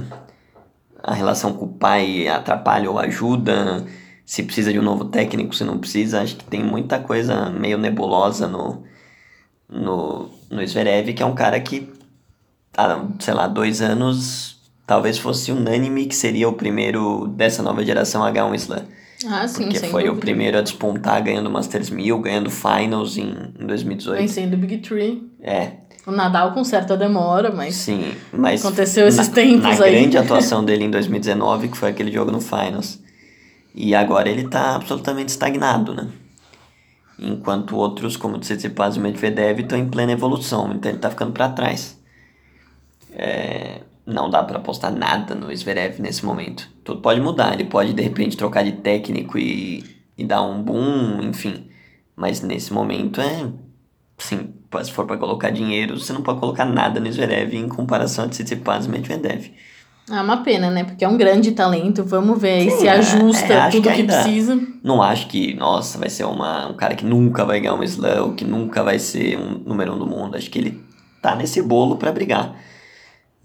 a 1.02 1.12
relação 1.12 1.52
com 1.54 1.64
o 1.64 1.74
pai 1.74 2.28
atrapalha 2.28 2.90
ou 2.90 2.98
ajuda, 2.98 3.84
se 4.24 4.42
precisa 4.42 4.72
de 4.72 4.78
um 4.78 4.82
novo 4.82 5.06
técnico, 5.06 5.54
se 5.54 5.64
não 5.64 5.78
precisa. 5.78 6.22
Acho 6.22 6.36
que 6.36 6.44
tem 6.44 6.62
muita 6.62 6.98
coisa 7.00 7.50
meio 7.50 7.76
nebulosa 7.78 8.46
no, 8.46 8.84
no, 9.68 10.30
no 10.50 10.66
Zverev, 10.66 11.12
que 11.12 11.22
é 11.22 11.26
um 11.26 11.34
cara 11.34 11.58
que 11.60 11.92
há, 12.76 13.02
sei 13.18 13.34
lá, 13.34 13.48
dois 13.48 13.80
anos, 13.82 14.58
talvez 14.86 15.18
fosse 15.18 15.52
unânime 15.52 16.06
que 16.06 16.14
seria 16.14 16.48
o 16.48 16.52
primeiro 16.52 17.26
dessa 17.28 17.62
nova 17.62 17.84
geração 17.84 18.22
a 18.22 18.30
ganhar 18.30 18.46
um 18.46 18.54
slam. 18.54 18.84
Ah, 19.28 19.46
sim, 19.48 19.64
Porque 19.64 19.78
foi 19.88 20.04
o 20.04 20.06
dúvida. 20.08 20.20
primeiro 20.26 20.58
a 20.58 20.60
despontar 20.62 21.22
ganhando 21.22 21.50
Masters 21.50 21.90
1000, 21.90 22.18
ganhando 22.20 22.50
Finals 22.50 23.16
em, 23.16 23.34
em 23.58 23.66
2018. 23.66 24.18
Vencendo 24.20 24.54
o 24.54 24.56
Big 24.56 24.78
Tree. 24.78 25.30
É, 25.40 25.72
O 26.06 26.10
Nadal 26.12 26.52
com 26.52 26.62
certa 26.64 26.96
demora, 26.96 27.50
mas 27.52 27.74
sim, 27.74 28.14
mas 28.32 28.64
Aconteceu 28.64 29.06
esses 29.08 29.28
na, 29.28 29.34
tempos 29.34 29.78
na 29.78 29.84
aí. 29.86 29.92
grande 29.92 30.16
atuação 30.18 30.64
dele 30.64 30.84
em 30.84 30.90
2019, 30.90 31.68
que 31.68 31.76
foi 31.76 31.90
aquele 31.90 32.12
jogo 32.12 32.30
no 32.30 32.40
Finals. 32.40 33.00
E 33.74 33.94
agora 33.94 34.28
ele 34.28 34.46
tá 34.48 34.76
absolutamente 34.76 35.30
estagnado, 35.30 35.94
né? 35.94 36.08
Enquanto 37.18 37.76
outros, 37.76 38.16
como 38.16 38.36
o 38.36 38.38
Tsitsipas 38.40 38.96
e 38.96 38.98
o 38.98 39.02
Medvedev, 39.02 39.60
estão 39.60 39.78
em 39.78 39.88
plena 39.88 40.12
evolução, 40.12 40.72
então 40.72 40.90
ele 40.90 40.98
tá 40.98 41.10
ficando 41.10 41.32
para 41.32 41.48
trás. 41.48 41.96
É, 43.12 43.80
não 44.06 44.28
dá 44.28 44.42
para 44.42 44.58
apostar 44.58 44.92
nada 44.92 45.34
no 45.34 45.54
Zverev 45.54 46.00
nesse 46.00 46.24
momento. 46.24 46.68
Tudo 46.82 47.00
pode 47.00 47.20
mudar, 47.20 47.54
ele 47.54 47.64
pode 47.64 47.92
de 47.92 48.02
repente 48.02 48.36
trocar 48.36 48.62
de 48.62 48.72
técnico 48.72 49.38
e, 49.38 49.84
e 50.16 50.24
dar 50.24 50.42
um 50.42 50.62
boom, 50.62 51.22
enfim. 51.22 51.68
Mas 52.14 52.40
nesse 52.42 52.72
momento 52.72 53.20
é. 53.20 53.48
Sim, 54.16 54.54
se 54.82 54.92
for 54.92 55.06
para 55.06 55.16
colocar 55.16 55.50
dinheiro, 55.50 55.98
você 55.98 56.12
não 56.12 56.22
pode 56.22 56.38
colocar 56.38 56.64
nada 56.64 57.00
no 57.00 57.10
Zverev 57.10 57.54
em 57.56 57.68
comparação 57.68 58.24
a 58.24 58.28
Tsitsipas 58.28 58.86
e 58.86 58.88
Medvedev. 58.88 59.52
é 60.08 60.20
uma 60.20 60.36
pena, 60.38 60.70
né? 60.70 60.84
Porque 60.84 61.04
é 61.04 61.08
um 61.08 61.16
grande 61.16 61.52
talento. 61.52 62.04
Vamos 62.04 62.40
ver 62.40 62.60
aí 62.60 62.70
se 62.70 62.86
é, 62.86 62.90
ajusta 62.90 63.52
é, 63.52 63.70
tudo 63.70 63.88
que 63.88 63.94
que, 63.96 64.04
precisa. 64.04 64.60
Não 64.84 65.02
acho 65.02 65.26
que, 65.26 65.54
nossa, 65.54 65.98
vai 65.98 66.08
ser 66.08 66.24
uma, 66.24 66.68
um 66.68 66.74
cara 66.74 66.94
que 66.94 67.04
nunca 67.04 67.44
vai 67.44 67.58
ganhar 67.58 67.74
um 67.74 67.82
slam, 67.82 68.34
que 68.34 68.44
nunca 68.44 68.84
vai 68.84 68.98
ser 68.98 69.36
um 69.36 69.58
número 69.66 69.94
um 69.94 69.98
do 69.98 70.06
mundo. 70.06 70.36
Acho 70.36 70.50
que 70.50 70.58
ele 70.58 70.84
tá 71.20 71.34
nesse 71.34 71.60
bolo 71.60 71.96
para 71.96 72.12
brigar. 72.12 72.54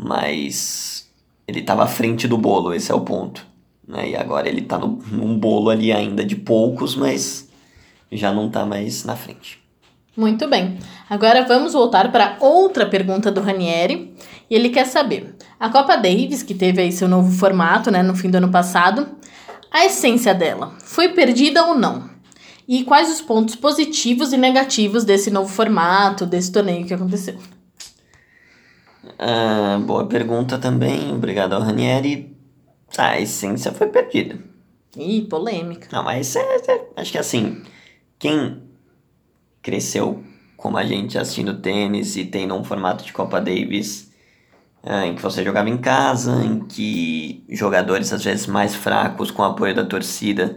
Mas 0.01 1.09
ele 1.45 1.61
tava 1.61 1.83
à 1.83 1.87
frente 1.87 2.27
do 2.27 2.37
bolo, 2.37 2.73
esse 2.73 2.89
é 2.89 2.95
o 2.95 3.01
ponto. 3.01 3.45
Né? 3.85 4.11
E 4.11 4.15
agora 4.15 4.47
ele 4.47 4.61
tá 4.61 4.77
no, 4.77 4.99
num 5.11 5.37
bolo 5.37 5.69
ali 5.69 5.91
ainda 5.91 6.23
de 6.23 6.37
poucos, 6.37 6.95
mas 6.95 7.49
já 8.09 8.31
não 8.31 8.49
tá 8.49 8.65
mais 8.65 9.03
na 9.03 9.15
frente. 9.15 9.59
Muito 10.15 10.47
bem. 10.47 10.77
Agora 11.09 11.45
vamos 11.45 11.73
voltar 11.73 12.11
para 12.11 12.37
outra 12.39 12.85
pergunta 12.85 13.31
do 13.31 13.41
Ranieri. 13.41 14.13
E 14.49 14.55
ele 14.55 14.69
quer 14.69 14.85
saber: 14.85 15.35
a 15.59 15.69
Copa 15.69 15.95
Davis, 15.95 16.43
que 16.43 16.53
teve 16.53 16.81
aí 16.81 16.91
seu 16.91 17.07
novo 17.07 17.31
formato, 17.31 17.91
né, 17.91 18.01
no 18.01 18.15
fim 18.15 18.29
do 18.29 18.35
ano 18.35 18.49
passado, 18.49 19.07
a 19.71 19.85
essência 19.85 20.33
dela 20.33 20.73
foi 20.79 21.09
perdida 21.09 21.65
ou 21.65 21.75
não? 21.75 22.09
E 22.67 22.83
quais 22.83 23.09
os 23.09 23.21
pontos 23.21 23.55
positivos 23.55 24.31
e 24.31 24.37
negativos 24.37 25.03
desse 25.03 25.31
novo 25.31 25.49
formato, 25.49 26.25
desse 26.25 26.51
torneio 26.51 26.85
que 26.85 26.93
aconteceu? 26.93 27.37
Ah, 29.17 29.79
boa 29.81 30.05
pergunta 30.07 30.57
também, 30.57 31.13
obrigado 31.13 31.53
ao 31.53 31.61
Ranieri. 31.61 32.35
Ah, 32.97 33.11
a 33.11 33.21
essência 33.21 33.71
foi 33.71 33.87
perdida. 33.87 34.37
Ih, 34.97 35.21
polêmica. 35.21 35.87
Não, 35.91 36.03
mas 36.03 36.35
é, 36.35 36.41
é, 36.41 36.87
acho 36.97 37.11
que 37.11 37.17
assim, 37.17 37.63
quem 38.17 38.63
cresceu 39.61 40.23
como 40.57 40.77
a 40.77 40.85
gente 40.85 41.17
assistindo 41.17 41.61
tênis 41.61 42.17
e 42.17 42.25
tendo 42.25 42.55
um 42.55 42.63
formato 42.63 43.05
de 43.05 43.13
Copa 43.13 43.39
Davis 43.39 44.09
é, 44.83 45.05
em 45.05 45.15
que 45.15 45.21
você 45.21 45.43
jogava 45.43 45.69
em 45.69 45.77
casa, 45.77 46.43
em 46.43 46.59
que 46.65 47.43
jogadores 47.49 48.11
às 48.13 48.23
vezes 48.23 48.47
mais 48.47 48.75
fracos 48.75 49.31
com 49.31 49.41
o 49.41 49.45
apoio 49.45 49.75
da 49.75 49.85
torcida 49.85 50.55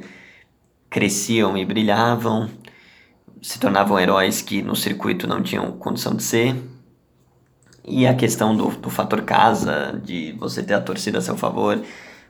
cresciam 0.88 1.56
e 1.56 1.64
brilhavam, 1.64 2.50
se 3.40 3.58
tornavam 3.58 3.98
heróis 3.98 4.40
que 4.42 4.62
no 4.62 4.76
circuito 4.76 5.26
não 5.26 5.42
tinham 5.42 5.72
condição 5.72 6.14
de 6.14 6.22
ser. 6.22 6.56
E 7.84 8.06
a 8.06 8.14
questão 8.14 8.56
do, 8.56 8.68
do 8.68 8.90
fator 8.90 9.22
casa, 9.22 10.00
de 10.04 10.32
você 10.38 10.62
ter 10.62 10.74
a 10.74 10.80
torcida 10.80 11.18
a 11.18 11.20
seu 11.20 11.36
favor. 11.36 11.82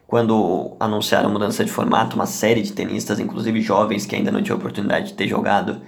Quando 0.06 0.76
anunciaram 0.78 1.28
a 1.28 1.32
mudança 1.32 1.64
de 1.64 1.70
formato, 1.70 2.16
uma 2.16 2.26
série 2.26 2.62
de 2.62 2.72
tenistas, 2.72 3.18
inclusive 3.18 3.60
jovens 3.60 4.06
que 4.06 4.14
ainda 4.14 4.30
não 4.30 4.42
tinham 4.42 4.58
oportunidade 4.58 5.08
de 5.08 5.14
ter 5.14 5.26
jogado, 5.28 5.80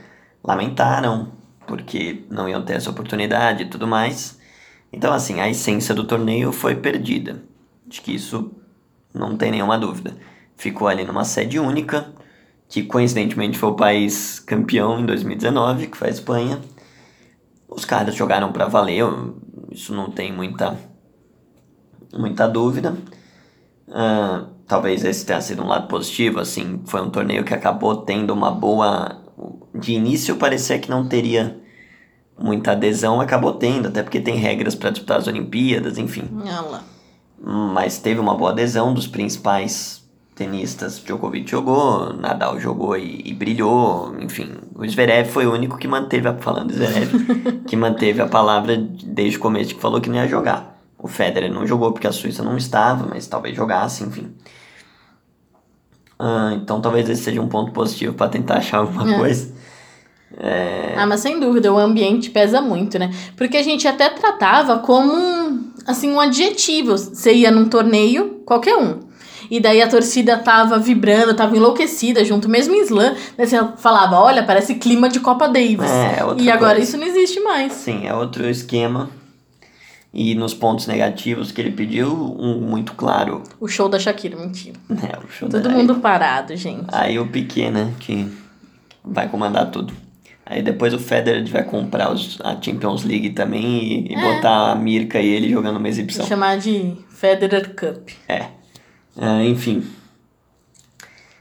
lamentaram 0.42 1.32
porque 1.66 2.24
não 2.30 2.48
iam 2.48 2.62
ter 2.62 2.74
essa 2.74 2.90
oportunidade 2.90 3.62
e 3.62 3.66
tudo 3.66 3.86
mais. 3.86 4.38
Então, 4.92 5.12
assim, 5.12 5.40
a 5.40 5.48
essência 5.48 5.94
do 5.94 6.04
torneio 6.04 6.52
foi 6.52 6.76
perdida. 6.76 7.42
Acho 7.88 8.02
que 8.02 8.14
isso 8.14 8.52
não 9.12 9.36
tem 9.36 9.50
nenhuma 9.50 9.78
dúvida. 9.78 10.16
Ficou 10.56 10.88
ali 10.88 11.04
numa 11.04 11.24
sede 11.24 11.58
única, 11.58 12.12
que 12.68 12.82
coincidentemente 12.82 13.58
foi 13.58 13.70
o 13.70 13.76
país 13.76 14.38
campeão 14.40 15.00
em 15.00 15.06
2019, 15.06 15.88
que 15.88 15.96
foi 15.96 16.08
a 16.08 16.12
Espanha. 16.12 16.60
Os 17.68 17.84
caras 17.84 18.14
jogaram 18.14 18.52
para 18.52 18.66
valer, 18.68 19.04
isso 19.74 19.92
não 19.92 20.08
tem 20.10 20.32
muita, 20.32 20.78
muita 22.16 22.46
dúvida. 22.46 22.96
Uh, 23.88 24.46
talvez 24.66 25.04
esse 25.04 25.26
tenha 25.26 25.40
sido 25.40 25.62
um 25.62 25.66
lado 25.66 25.88
positivo, 25.88 26.38
assim, 26.38 26.80
foi 26.86 27.02
um 27.02 27.10
torneio 27.10 27.44
que 27.44 27.52
acabou 27.52 27.96
tendo 27.96 28.32
uma 28.32 28.50
boa. 28.50 29.20
De 29.74 29.92
início 29.92 30.36
parecia 30.36 30.78
que 30.78 30.88
não 30.88 31.08
teria 31.08 31.60
muita 32.38 32.72
adesão, 32.72 33.20
acabou 33.20 33.54
tendo, 33.54 33.88
até 33.88 34.02
porque 34.02 34.20
tem 34.20 34.36
regras 34.36 34.74
para 34.76 34.90
disputar 34.90 35.18
as 35.18 35.26
Olimpíadas, 35.26 35.98
enfim. 35.98 36.28
Mas 37.42 37.98
teve 37.98 38.20
uma 38.20 38.36
boa 38.36 38.52
adesão 38.52 38.94
dos 38.94 39.08
principais 39.08 40.03
tenistas. 40.34 40.98
Djokovic 40.98 41.50
jogou, 41.50 42.12
Nadal 42.12 42.58
jogou 42.58 42.96
e, 42.96 43.22
e, 43.24 43.34
brilhou, 43.34 44.14
enfim. 44.20 44.50
O 44.74 44.86
Zverev 44.86 45.28
foi 45.28 45.46
o 45.46 45.52
único 45.52 45.78
que 45.78 45.86
manteve, 45.86 46.28
a, 46.28 46.34
falando 46.34 46.72
Zverev, 46.72 47.10
que 47.66 47.76
manteve 47.76 48.20
a 48.20 48.26
palavra 48.26 48.76
desde 48.76 49.36
o 49.38 49.40
começo 49.40 49.74
que 49.74 49.80
falou 49.80 50.00
que 50.00 50.08
não 50.08 50.16
ia 50.16 50.28
jogar. 50.28 50.74
O 50.98 51.06
Federer 51.06 51.52
não 51.52 51.66
jogou 51.66 51.92
porque 51.92 52.06
a 52.06 52.12
Suíça 52.12 52.42
não 52.42 52.56
estava, 52.56 53.06
mas 53.06 53.26
talvez 53.26 53.54
jogasse, 53.54 54.02
enfim. 54.02 54.34
Ah, 56.18 56.52
então 56.54 56.80
talvez 56.80 57.08
esse 57.10 57.22
seja 57.22 57.42
um 57.42 57.48
ponto 57.48 57.72
positivo 57.72 58.14
para 58.14 58.30
tentar 58.30 58.56
achar 58.56 58.78
alguma 58.78 59.14
é. 59.14 59.18
coisa. 59.18 59.54
É... 60.38 60.94
Ah, 60.96 61.06
mas 61.06 61.20
sem 61.20 61.38
dúvida, 61.38 61.70
o 61.70 61.78
ambiente 61.78 62.30
pesa 62.30 62.62
muito, 62.62 62.98
né? 62.98 63.10
Porque 63.36 63.58
a 63.58 63.62
gente 63.62 63.86
até 63.86 64.08
tratava 64.08 64.78
como 64.78 65.12
um, 65.12 65.72
assim, 65.86 66.10
um 66.10 66.18
adjetivo. 66.18 66.96
Você 66.96 67.34
ia 67.34 67.50
num 67.50 67.68
torneio, 67.68 68.40
qualquer 68.46 68.74
um. 68.74 69.00
E 69.50 69.60
daí 69.60 69.82
a 69.82 69.88
torcida 69.88 70.38
tava 70.38 70.78
vibrando, 70.78 71.34
tava 71.34 71.56
enlouquecida 71.56 72.24
junto, 72.24 72.48
mesmo 72.48 72.74
em 72.74 72.82
slam. 72.82 73.14
Daí 73.36 73.46
você 73.46 73.58
falava, 73.76 74.16
olha, 74.16 74.42
parece 74.42 74.76
clima 74.76 75.08
de 75.08 75.20
Copa 75.20 75.48
Davis. 75.48 75.90
É, 75.90 76.18
e 76.38 76.50
agora 76.50 76.78
isso 76.78 76.96
não 76.96 77.06
existe 77.06 77.40
mais. 77.40 77.72
Sim, 77.72 78.06
é 78.06 78.14
outro 78.14 78.48
esquema. 78.48 79.10
E 80.12 80.36
nos 80.36 80.54
pontos 80.54 80.86
negativos 80.86 81.50
que 81.50 81.60
ele 81.60 81.72
pediu, 81.72 82.08
um 82.38 82.60
muito 82.60 82.94
claro. 82.94 83.42
O 83.58 83.66
show 83.66 83.88
da 83.88 83.98
Shakira, 83.98 84.36
mentira. 84.36 84.76
É, 85.02 85.18
o 85.18 85.28
show 85.28 85.48
Todo 85.48 85.62
da... 85.62 85.70
mundo 85.70 85.96
parado, 85.96 86.54
gente. 86.56 86.86
Aí 86.92 87.18
o 87.18 87.26
Piquet, 87.26 87.70
né, 87.70 87.92
que 87.98 88.30
vai 89.04 89.28
comandar 89.28 89.70
tudo. 89.72 89.92
Aí 90.46 90.62
depois 90.62 90.92
o 90.92 90.98
Federer 90.98 91.44
vai 91.48 91.64
comprar 91.64 92.12
os, 92.12 92.38
a 92.42 92.60
Champions 92.60 93.02
League 93.02 93.30
também 93.30 93.64
e, 93.64 94.12
e 94.12 94.14
é. 94.14 94.20
botar 94.20 94.72
a 94.72 94.74
Mirka 94.74 95.18
e 95.18 95.26
ele 95.26 95.50
jogando 95.50 95.78
uma 95.78 95.88
exibição. 95.88 96.26
chamar 96.26 96.58
de 96.58 96.96
Federer 97.08 97.74
Cup. 97.74 98.10
É. 98.28 98.46
é 99.16 99.44
enfim. 99.46 99.84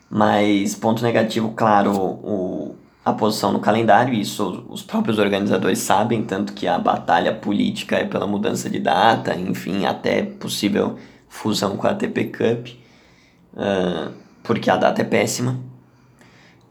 Mas 0.09 0.75
ponto 0.75 1.03
negativo, 1.03 1.53
claro, 1.55 1.91
o, 1.91 2.75
a 3.03 3.11
posição 3.13 3.51
no 3.51 3.59
calendário, 3.59 4.13
isso 4.13 4.65
os 4.69 4.81
próprios 4.81 5.17
organizadores 5.17 5.79
sabem, 5.79 6.23
tanto 6.23 6.53
que 6.53 6.67
a 6.67 6.77
batalha 6.77 7.33
política 7.33 7.97
é 7.97 8.05
pela 8.05 8.27
mudança 8.27 8.69
de 8.69 8.79
data, 8.79 9.35
enfim, 9.35 9.85
até 9.85 10.21
possível 10.21 10.97
fusão 11.27 11.75
com 11.75 11.87
a 11.87 11.91
ATP 11.91 12.25
Cup, 12.25 12.67
uh, 13.53 14.13
porque 14.43 14.69
a 14.69 14.77
data 14.77 15.01
é 15.01 15.05
péssima. 15.05 15.59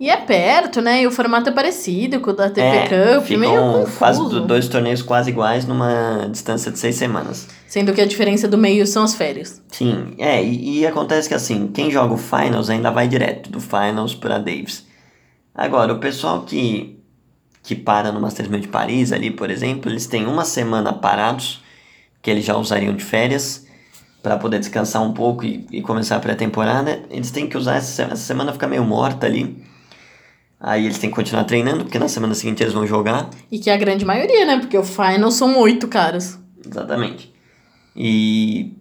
E 0.02 0.10
é 0.10 0.16
perto, 0.16 0.80
né? 0.82 1.02
E 1.02 1.06
o 1.06 1.12
formato 1.12 1.48
é 1.48 1.52
parecido 1.52 2.18
com 2.18 2.30
o 2.30 2.32
da 2.32 2.46
ATP 2.46 2.60
é, 2.60 2.88
Cup, 2.88 3.30
meio 3.38 3.54
confuso. 3.54 3.98
quase 3.98 4.40
dois 4.40 4.66
torneios 4.66 5.00
quase 5.00 5.30
iguais 5.30 5.64
numa 5.64 6.26
distância 6.28 6.72
de 6.72 6.78
seis 6.80 6.96
semanas. 6.96 7.46
Sendo 7.68 7.92
que 7.92 8.00
a 8.00 8.04
diferença 8.04 8.48
do 8.48 8.58
meio 8.58 8.84
são 8.84 9.04
as 9.04 9.14
férias. 9.14 9.62
Sim, 9.68 10.14
é, 10.18 10.42
e, 10.42 10.80
e 10.80 10.86
acontece 10.88 11.28
que 11.28 11.36
assim, 11.36 11.68
quem 11.68 11.88
joga 11.88 12.14
o 12.14 12.18
Finals 12.18 12.68
ainda 12.68 12.90
vai 12.90 13.06
direto, 13.06 13.48
do 13.48 13.60
Finals 13.60 14.12
para 14.12 14.38
Davis. 14.38 14.84
Agora, 15.54 15.92
o 15.92 16.00
pessoal 16.00 16.42
que, 16.42 16.98
que 17.62 17.76
para 17.76 18.10
no 18.10 18.20
Masters 18.20 18.48
1000 18.48 18.58
de 18.58 18.68
Paris 18.68 19.12
ali, 19.12 19.30
por 19.30 19.52
exemplo, 19.52 19.88
eles 19.88 20.08
têm 20.08 20.26
uma 20.26 20.44
semana 20.44 20.92
parados, 20.92 21.62
que 22.20 22.28
eles 22.28 22.44
já 22.44 22.56
usariam 22.56 22.92
de 22.92 23.04
férias, 23.04 23.68
para 24.20 24.36
poder 24.36 24.58
descansar 24.58 25.00
um 25.00 25.12
pouco 25.12 25.44
e, 25.44 25.64
e 25.70 25.80
começar 25.80 26.16
a 26.16 26.20
pré-temporada. 26.20 27.04
Eles 27.08 27.30
têm 27.30 27.48
que 27.48 27.56
usar 27.56 27.76
essa, 27.76 28.02
essa 28.02 28.16
semana, 28.16 28.52
ficar 28.52 28.66
meio 28.66 28.82
morta 28.82 29.28
ali. 29.28 29.70
Aí 30.64 30.84
eles 30.84 30.98
têm 30.98 31.10
que 31.10 31.16
continuar 31.16 31.42
treinando, 31.42 31.82
porque 31.82 31.98
na 31.98 32.06
semana 32.06 32.34
seguinte 32.34 32.62
eles 32.62 32.72
vão 32.72 32.86
jogar. 32.86 33.28
E 33.50 33.58
que 33.58 33.68
é 33.68 33.74
a 33.74 33.76
grande 33.76 34.04
maioria, 34.04 34.46
né? 34.46 34.60
Porque 34.60 34.78
o 34.78 34.84
final 34.84 35.28
são 35.32 35.58
oito 35.58 35.88
caras. 35.88 36.38
Exatamente. 36.64 37.34
E 37.96 38.76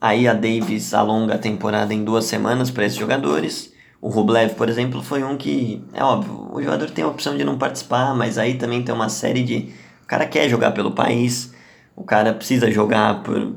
aí 0.00 0.26
a 0.26 0.32
Davis 0.32 0.94
alonga 0.94 1.34
a 1.34 1.38
temporada 1.38 1.92
em 1.92 2.02
duas 2.02 2.24
semanas 2.24 2.70
para 2.70 2.86
esses 2.86 2.98
jogadores. 2.98 3.70
O 4.00 4.08
Rublev, 4.08 4.54
por 4.54 4.70
exemplo, 4.70 5.02
foi 5.02 5.22
um 5.22 5.36
que, 5.36 5.84
é 5.92 6.02
óbvio, 6.02 6.48
o 6.52 6.62
jogador 6.62 6.88
tem 6.90 7.04
a 7.04 7.08
opção 7.08 7.36
de 7.36 7.44
não 7.44 7.58
participar, 7.58 8.14
mas 8.14 8.38
aí 8.38 8.54
também 8.54 8.82
tem 8.82 8.94
uma 8.94 9.10
série 9.10 9.42
de. 9.42 9.74
O 10.04 10.06
cara 10.06 10.24
quer 10.24 10.48
jogar 10.48 10.70
pelo 10.70 10.92
país, 10.92 11.52
o 11.94 12.02
cara 12.02 12.32
precisa 12.32 12.70
jogar 12.70 13.22
por, 13.22 13.52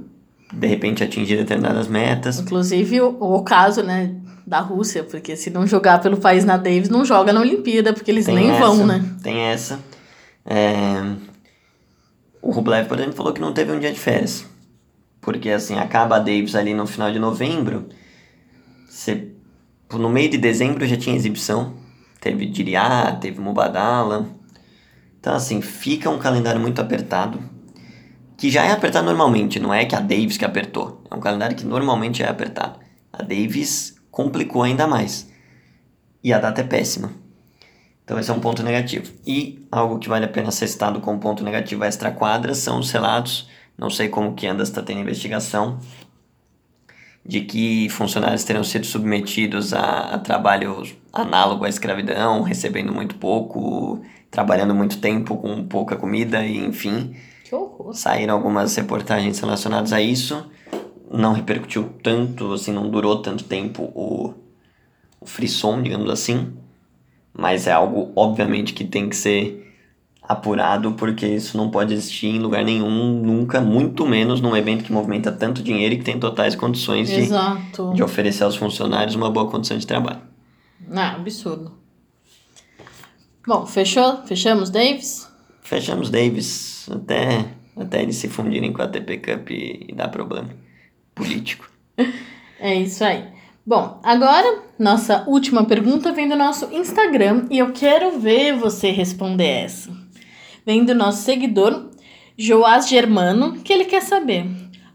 de 0.52 0.68
repente, 0.68 1.02
atingir 1.02 1.38
determinadas 1.38 1.88
metas. 1.88 2.40
Inclusive, 2.40 3.00
o, 3.00 3.16
o 3.20 3.44
caso, 3.44 3.84
né, 3.84 4.16
da 4.50 4.60
Rússia, 4.62 5.04
porque 5.04 5.36
se 5.36 5.52
não 5.52 5.68
jogar 5.68 6.02
pelo 6.02 6.18
país 6.18 6.44
na 6.44 6.58
Davis, 6.58 6.90
não 6.90 7.06
joga 7.06 7.32
na 7.32 7.40
Olimpíada, 7.40 7.94
porque 7.94 8.10
eles 8.10 8.26
tem 8.26 8.34
nem 8.34 8.50
essa, 8.50 8.60
vão, 8.60 8.88
né? 8.88 9.06
Tem 9.22 9.42
essa. 9.42 9.80
É... 10.44 11.16
O 12.42 12.50
Rublev, 12.50 12.88
por 12.88 12.98
exemplo, 12.98 13.16
falou 13.16 13.32
que 13.32 13.40
não 13.40 13.54
teve 13.54 13.72
um 13.72 13.80
dia 13.80 13.92
de 13.92 14.00
férias. 14.00 14.44
Porque, 15.22 15.52
assim, 15.52 15.78
acaba 15.78 16.16
a 16.16 16.20
Davis 16.20 16.56
ali 16.56 16.74
no 16.74 16.88
final 16.88 17.12
de 17.12 17.20
novembro, 17.20 17.90
você 18.88 19.28
no 19.94 20.10
meio 20.10 20.32
de 20.32 20.38
dezembro 20.40 20.84
já 20.88 20.98
tinha 20.98 21.16
exibição. 21.16 21.74
Teve 22.20 22.48
Diriá, 22.48 23.16
teve 23.22 23.40
Mubadala. 23.40 24.28
Então, 25.20 25.36
assim, 25.36 25.62
fica 25.62 26.10
um 26.10 26.18
calendário 26.18 26.60
muito 26.60 26.82
apertado. 26.82 27.40
Que 28.36 28.50
já 28.50 28.64
é 28.64 28.72
apertado 28.72 29.06
normalmente, 29.06 29.60
não 29.60 29.72
é 29.72 29.86
que 29.86 29.96
a 29.96 30.00
Davis 30.00 30.38
que 30.38 30.46
apertou. 30.46 31.04
É 31.12 31.14
um 31.14 31.20
calendário 31.20 31.56
que 31.56 31.66
normalmente 31.66 32.24
é 32.24 32.28
apertado. 32.28 32.80
A 33.14 33.22
Davis 33.22 33.99
complicou 34.20 34.64
ainda 34.64 34.86
mais. 34.86 35.32
E 36.22 36.34
a 36.34 36.40
data 36.40 36.60
é 36.60 36.64
péssima. 36.66 37.14
Então 38.04 38.20
esse 38.20 38.30
é 38.30 38.34
um 38.34 38.42
ponto 38.42 38.62
negativo. 38.62 39.14
E 39.26 39.66
algo 39.72 39.98
que 39.98 40.10
vale 40.10 40.26
a 40.26 40.28
pena 40.28 40.52
ser 40.52 40.68
citado 40.68 41.00
como 41.00 41.22
ponto 41.22 41.42
negativo 41.42 41.86
extra 41.86 42.12
quadra 42.12 42.54
são 42.54 42.80
os 42.80 42.92
relatos. 42.92 43.48
Não 43.78 43.90
sei 43.90 44.10
como 44.10 44.34
que 44.34 44.46
anda 44.46 44.62
está 44.62 44.82
tendo 44.82 45.00
investigação 45.00 45.80
de 47.26 47.42
que 47.42 47.88
funcionários 47.88 48.44
terão 48.44 48.62
sido 48.62 48.86
submetidos 48.86 49.74
a, 49.74 50.16
a 50.16 50.18
trabalho 50.18 50.84
análogo 51.14 51.64
à 51.64 51.70
escravidão, 51.70 52.42
recebendo 52.42 52.94
muito 52.94 53.16
pouco, 53.16 54.02
trabalhando 54.30 54.76
muito 54.76 55.00
tempo 55.00 55.38
com 55.38 55.64
pouca 55.66 55.96
comida 55.96 56.46
e 56.46 56.58
enfim. 56.58 57.16
Que 57.46 57.56
horror. 57.56 57.94
Saíram 57.94 58.34
algumas 58.34 58.76
reportagens 58.76 59.40
relacionadas 59.40 59.94
a 59.94 60.02
isso. 60.02 60.46
Não 61.12 61.34
repercutiu 61.34 61.90
tanto, 62.04 62.54
assim, 62.54 62.72
não 62.72 62.90
durou 62.90 63.22
tanto 63.22 63.44
tempo 63.44 63.84
o, 63.96 64.34
o 65.20 65.26
frisson, 65.26 65.82
digamos 65.82 66.10
assim. 66.10 66.54
Mas 67.34 67.68
é 67.68 67.72
algo, 67.72 68.12
obviamente, 68.16 68.74
que 68.74 68.84
tem 68.84 69.10
que 69.10 69.16
ser 69.16 69.66
apurado, 70.22 70.92
porque 70.94 71.26
isso 71.26 71.58
não 71.58 71.72
pode 71.72 71.94
existir 71.94 72.28
em 72.28 72.38
lugar 72.38 72.64
nenhum, 72.64 73.20
nunca, 73.20 73.60
muito 73.60 74.06
menos 74.06 74.40
num 74.40 74.56
evento 74.56 74.84
que 74.84 74.92
movimenta 74.92 75.32
tanto 75.32 75.64
dinheiro 75.64 75.96
e 75.96 75.98
que 75.98 76.04
tem 76.04 76.20
totais 76.20 76.56
condições 76.56 77.10
de, 77.10 77.30
de 77.96 78.04
oferecer 78.04 78.44
aos 78.44 78.56
funcionários 78.56 79.16
uma 79.16 79.32
boa 79.32 79.50
condição 79.50 79.78
de 79.78 79.88
trabalho. 79.88 80.22
Ah, 80.92 81.16
absurdo. 81.16 81.72
Bom, 83.48 83.66
fechou? 83.66 84.18
Fechamos 84.28 84.70
Davis? 84.70 85.28
Fechamos 85.64 86.12
Davis, 86.12 86.88
até, 86.92 87.46
até 87.76 88.04
eles 88.04 88.18
se 88.18 88.28
fundirem 88.28 88.72
com 88.72 88.84
a 88.84 88.86
ATP 88.86 89.18
Cup 89.18 89.50
e, 89.50 89.88
e 89.90 89.96
dar 89.96 90.10
problema 90.10 90.50
político. 91.20 91.70
É 92.62 92.76
isso 92.76 93.06
aí. 93.06 93.24
Bom, 93.66 94.02
agora 94.04 94.64
nossa 94.78 95.24
última 95.28 95.64
pergunta 95.64 96.12
vem 96.12 96.28
do 96.28 96.36
nosso 96.36 96.66
Instagram 96.74 97.46
e 97.50 97.58
eu 97.58 97.72
quero 97.72 98.20
ver 98.20 98.54
você 98.58 98.92
responder 98.92 99.64
essa. 99.64 99.90
Vem 100.66 100.84
do 100.84 100.94
nosso 100.94 101.22
seguidor 101.22 101.90
Joás 102.38 102.90
Germano, 102.90 103.62
que 103.62 103.72
ele 103.72 103.86
quer 103.86 104.02
saber: 104.02 104.46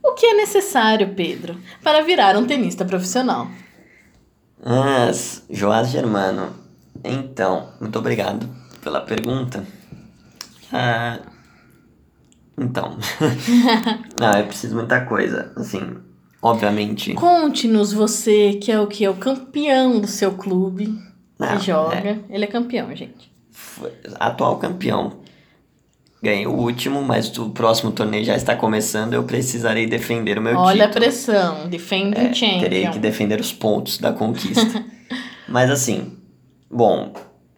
o 0.02 0.12
que 0.12 0.26
é 0.26 0.34
necessário, 0.34 1.14
Pedro, 1.14 1.58
para 1.82 2.02
virar 2.02 2.36
um 2.36 2.46
tenista 2.46 2.84
profissional? 2.84 3.48
Ah, 4.62 5.10
Joás 5.48 5.88
Germano. 5.88 6.54
Então, 7.02 7.70
muito 7.80 7.98
obrigado 7.98 8.46
pela 8.82 9.00
pergunta. 9.00 9.64
Ah, 10.70 11.18
então. 12.58 12.98
Não, 14.20 14.32
é 14.32 14.42
preciso 14.42 14.74
muita 14.74 15.04
coisa. 15.04 15.52
Assim, 15.56 15.96
obviamente. 16.44 17.14
Conte-nos 17.14 17.92
você, 17.92 18.54
que 18.54 18.70
é 18.70 18.78
o 18.78 18.86
que? 18.86 19.04
É 19.04 19.10
o 19.10 19.14
campeão 19.14 19.98
do 20.00 20.06
seu 20.06 20.32
clube. 20.32 20.96
Não, 21.38 21.56
que 21.56 21.66
joga. 21.66 21.96
é. 21.96 22.18
Ele 22.30 22.44
é 22.44 22.46
campeão, 22.46 22.94
gente. 22.94 23.32
Atual 24.20 24.58
campeão. 24.58 25.24
Ganhei 26.22 26.46
o 26.46 26.52
último, 26.52 27.02
mas 27.02 27.36
o 27.38 27.50
próximo 27.50 27.90
torneio 27.92 28.24
já 28.24 28.34
está 28.36 28.56
começando. 28.56 29.12
Eu 29.14 29.24
precisarei 29.24 29.86
defender 29.86 30.38
o 30.38 30.42
meu 30.42 30.56
Olha 30.56 30.84
a 30.84 30.88
título. 30.88 31.04
pressão. 31.04 31.68
Defending 31.68 32.18
É, 32.18 32.32
champion. 32.32 32.60
terei 32.60 32.88
que 32.88 32.98
defender 32.98 33.40
os 33.40 33.52
pontos 33.52 33.98
da 33.98 34.12
conquista. 34.12 34.84
Mas 35.46 35.70
assim, 35.70 36.16
bom, 36.70 37.12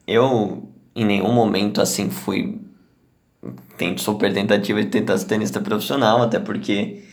eu 0.06 0.68
em 0.96 1.04
nenhum 1.04 1.32
momento 1.32 1.80
assim 1.80 2.10
fui 2.10 2.60
tento 3.78 4.00
super 4.00 4.32
tentativa 4.34 4.82
de 4.82 4.88
tentar 4.88 5.16
ser 5.18 5.26
tenista 5.26 5.60
profissional, 5.60 6.20
até 6.22 6.40
porque 6.40 7.04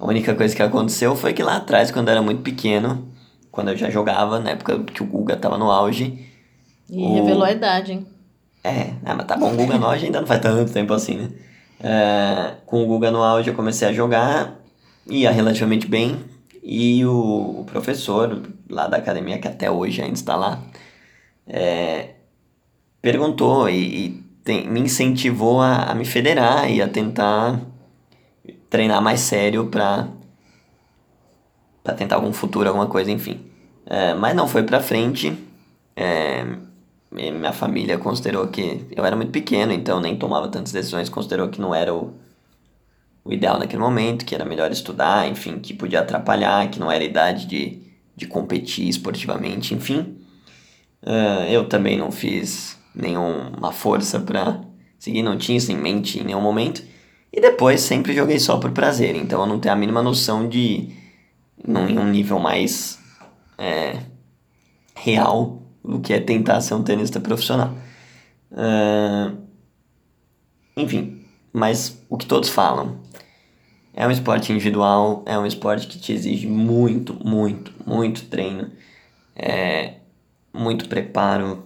a 0.00 0.06
única 0.06 0.34
coisa 0.34 0.54
que 0.56 0.62
aconteceu 0.62 1.14
foi 1.14 1.32
que 1.32 1.42
lá 1.42 1.56
atrás, 1.58 1.90
quando 1.90 2.08
eu 2.08 2.12
era 2.12 2.22
muito 2.22 2.42
pequeno, 2.42 3.08
quando 3.52 3.68
eu 3.70 3.76
já 3.76 3.90
jogava, 3.90 4.40
na 4.40 4.50
época 4.50 4.78
que 4.84 5.02
o 5.02 5.06
Guga 5.06 5.36
tava 5.36 5.58
no 5.58 5.70
auge, 5.70 6.26
E 6.88 6.96
O- 6.98 7.14
revelou 7.14 7.44
a 7.44 7.52
idade, 7.52 7.92
hein? 7.92 8.06
é, 8.64 8.94
ah, 9.04 9.14
mas 9.14 9.26
tá 9.26 9.36
bom, 9.36 9.52
o 9.52 9.56
Guga 9.56 9.78
no 9.78 9.86
auge 9.86 10.06
ainda 10.06 10.20
não 10.20 10.26
faz 10.26 10.40
tanto 10.40 10.72
tempo 10.72 10.92
assim, 10.92 11.16
né? 11.16 11.30
É, 11.82 12.54
com 12.66 12.82
o 12.82 12.86
Guga 12.86 13.10
no 13.10 13.22
auge 13.22 13.48
eu 13.48 13.54
comecei 13.54 13.88
a 13.88 13.92
jogar, 13.92 14.54
ia 15.08 15.30
relativamente 15.30 15.86
bem, 15.86 16.18
e 16.62 17.04
o, 17.06 17.60
o 17.60 17.64
professor 17.64 18.42
lá 18.68 18.86
da 18.86 18.98
academia, 18.98 19.38
que 19.38 19.48
até 19.48 19.70
hoje 19.70 20.02
ainda 20.02 20.14
está 20.14 20.36
lá, 20.36 20.60
é, 21.46 22.10
perguntou 23.00 23.68
e, 23.68 24.06
e 24.06 24.10
tem- 24.44 24.68
me 24.68 24.80
incentivou 24.80 25.60
a, 25.60 25.84
a 25.84 25.94
me 25.94 26.04
federar 26.04 26.70
e 26.70 26.82
a 26.82 26.88
tentar 26.88 27.60
treinar 28.70 29.02
mais 29.02 29.20
sério 29.20 29.66
pra, 29.66 30.08
pra 31.84 31.92
tentar 31.92 32.16
algum 32.16 32.32
futuro, 32.32 32.68
alguma 32.68 32.86
coisa, 32.86 33.10
enfim. 33.10 33.40
É, 33.84 34.14
mas 34.14 34.34
não 34.34 34.46
foi 34.46 34.62
pra 34.62 34.80
frente. 34.80 35.36
É, 35.96 36.46
minha 37.10 37.52
família 37.52 37.98
considerou 37.98 38.46
que 38.48 38.86
eu 38.96 39.04
era 39.04 39.16
muito 39.16 39.32
pequeno, 39.32 39.72
então 39.72 40.00
nem 40.00 40.16
tomava 40.16 40.48
tantas 40.48 40.72
decisões, 40.72 41.08
considerou 41.08 41.48
que 41.48 41.60
não 41.60 41.74
era 41.74 41.92
o, 41.92 42.14
o 43.24 43.32
ideal 43.32 43.58
naquele 43.58 43.82
momento, 43.82 44.24
que 44.24 44.34
era 44.34 44.44
melhor 44.44 44.70
estudar, 44.70 45.28
enfim, 45.28 45.58
que 45.58 45.74
podia 45.74 46.00
atrapalhar, 46.00 46.70
que 46.70 46.78
não 46.78 46.90
era 46.90 47.02
idade 47.02 47.46
de, 47.46 47.82
de 48.14 48.26
competir 48.26 48.88
esportivamente, 48.88 49.74
enfim. 49.74 50.16
Ah, 51.04 51.46
eu 51.48 51.68
também 51.68 51.98
não 51.98 52.12
fiz 52.12 52.78
nenhuma 52.94 53.72
força 53.72 54.20
pra 54.20 54.60
seguir, 54.98 55.22
não 55.22 55.36
tinha 55.38 55.58
isso 55.58 55.72
em 55.72 55.76
mente 55.76 56.20
em 56.20 56.24
nenhum 56.24 56.40
momento. 56.40 56.82
E 57.32 57.40
depois 57.40 57.80
sempre 57.80 58.14
joguei 58.14 58.38
só 58.38 58.58
por 58.58 58.72
prazer, 58.72 59.14
então 59.14 59.40
eu 59.40 59.46
não 59.46 59.60
tenho 59.60 59.74
a 59.74 59.76
mínima 59.76 60.02
noção 60.02 60.48
de, 60.48 60.88
num, 61.64 61.88
em 61.88 61.98
um 61.98 62.10
nível 62.10 62.38
mais 62.38 62.98
é, 63.56 64.00
real, 64.94 65.62
o 65.82 66.00
que 66.00 66.12
é 66.12 66.20
tentar 66.20 66.60
ser 66.60 66.74
um 66.74 66.82
tenista 66.82 67.20
profissional. 67.20 67.74
Ah, 68.52 69.32
enfim, 70.76 71.24
mas 71.52 72.02
o 72.08 72.16
que 72.16 72.26
todos 72.26 72.48
falam 72.48 72.98
é 73.94 74.06
um 74.06 74.10
esporte 74.10 74.52
individual, 74.52 75.22
é 75.26 75.38
um 75.38 75.46
esporte 75.46 75.86
que 75.86 75.98
te 75.98 76.12
exige 76.12 76.46
muito, 76.46 77.14
muito, 77.24 77.72
muito 77.86 78.24
treino, 78.26 78.70
é, 79.36 79.94
muito 80.52 80.88
preparo, 80.88 81.64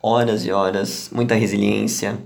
horas 0.00 0.44
e 0.44 0.52
horas, 0.52 1.10
muita 1.12 1.34
resiliência, 1.34 2.18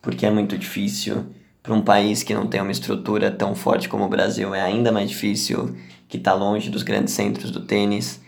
porque 0.00 0.26
é 0.26 0.30
muito 0.30 0.56
difícil. 0.56 1.26
Para 1.64 1.72
um 1.72 1.80
país 1.80 2.22
que 2.22 2.34
não 2.34 2.46
tem 2.46 2.60
uma 2.60 2.70
estrutura 2.70 3.30
tão 3.30 3.54
forte 3.54 3.88
como 3.88 4.04
o 4.04 4.08
Brasil, 4.08 4.54
é 4.54 4.60
ainda 4.60 4.92
mais 4.92 5.08
difícil, 5.08 5.74
que 6.06 6.18
está 6.18 6.34
longe 6.34 6.68
dos 6.68 6.82
grandes 6.82 7.14
centros 7.14 7.50
do 7.50 7.62
tênis. 7.62 8.20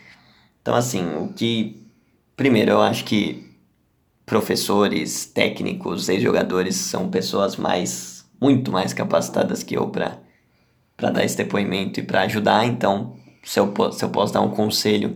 Então, 0.61 0.73
assim, 0.73 1.05
o 1.17 1.31
que. 1.33 1.87
Primeiro, 2.35 2.71
eu 2.71 2.81
acho 2.81 3.05
que 3.05 3.47
professores, 4.25 5.27
técnicos, 5.27 6.09
ex-jogadores 6.09 6.75
são 6.77 7.09
pessoas 7.09 7.55
mais. 7.57 8.25
muito 8.41 8.71
mais 8.71 8.91
capacitadas 8.91 9.61
que 9.61 9.77
eu 9.77 9.87
para 9.87 10.19
para 10.97 11.11
dar 11.11 11.23
esse 11.23 11.37
depoimento 11.37 11.99
e 11.99 12.03
para 12.03 12.21
ajudar. 12.23 12.65
Então, 12.65 13.15
se 13.43 13.59
eu, 13.59 13.71
se 13.91 14.03
eu 14.03 14.09
posso 14.09 14.33
dar 14.33 14.41
um 14.41 14.49
conselho, 14.49 15.15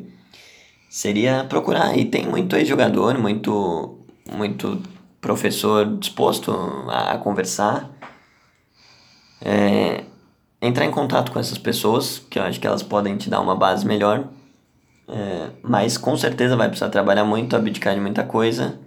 seria 0.88 1.44
procurar. 1.50 1.98
E 1.98 2.06
tem 2.06 2.28
muito 2.28 2.56
ex-jogador, 2.56 3.18
muito, 3.18 3.98
muito 4.32 4.80
professor 5.20 5.98
disposto 5.98 6.52
a, 6.88 7.14
a 7.14 7.18
conversar. 7.18 7.90
É, 9.42 10.04
entrar 10.62 10.86
em 10.86 10.92
contato 10.92 11.32
com 11.32 11.40
essas 11.40 11.58
pessoas, 11.58 12.20
que 12.30 12.38
eu 12.38 12.44
acho 12.44 12.60
que 12.60 12.68
elas 12.68 12.84
podem 12.84 13.18
te 13.18 13.30
dar 13.30 13.42
uma 13.42 13.56
base 13.56 13.86
melhor. 13.86 14.28
É, 15.08 15.50
mas 15.64 15.98
com 15.98 16.16
certeza 16.16 16.56
vai 16.56 16.68
precisar 16.70 16.90
trabalhar 16.90 17.26
muito, 17.26 17.56
abdicar 17.56 17.94
de 17.94 18.00
muita 18.02 18.24
coisa. 18.24 18.80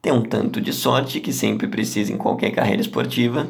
Ter 0.00 0.12
um 0.12 0.22
tanto 0.22 0.60
de 0.60 0.72
sorte, 0.72 1.20
que 1.20 1.32
sempre 1.32 1.68
precisa 1.68 2.12
em 2.12 2.16
qualquer 2.16 2.50
carreira 2.52 2.80
esportiva. 2.80 3.48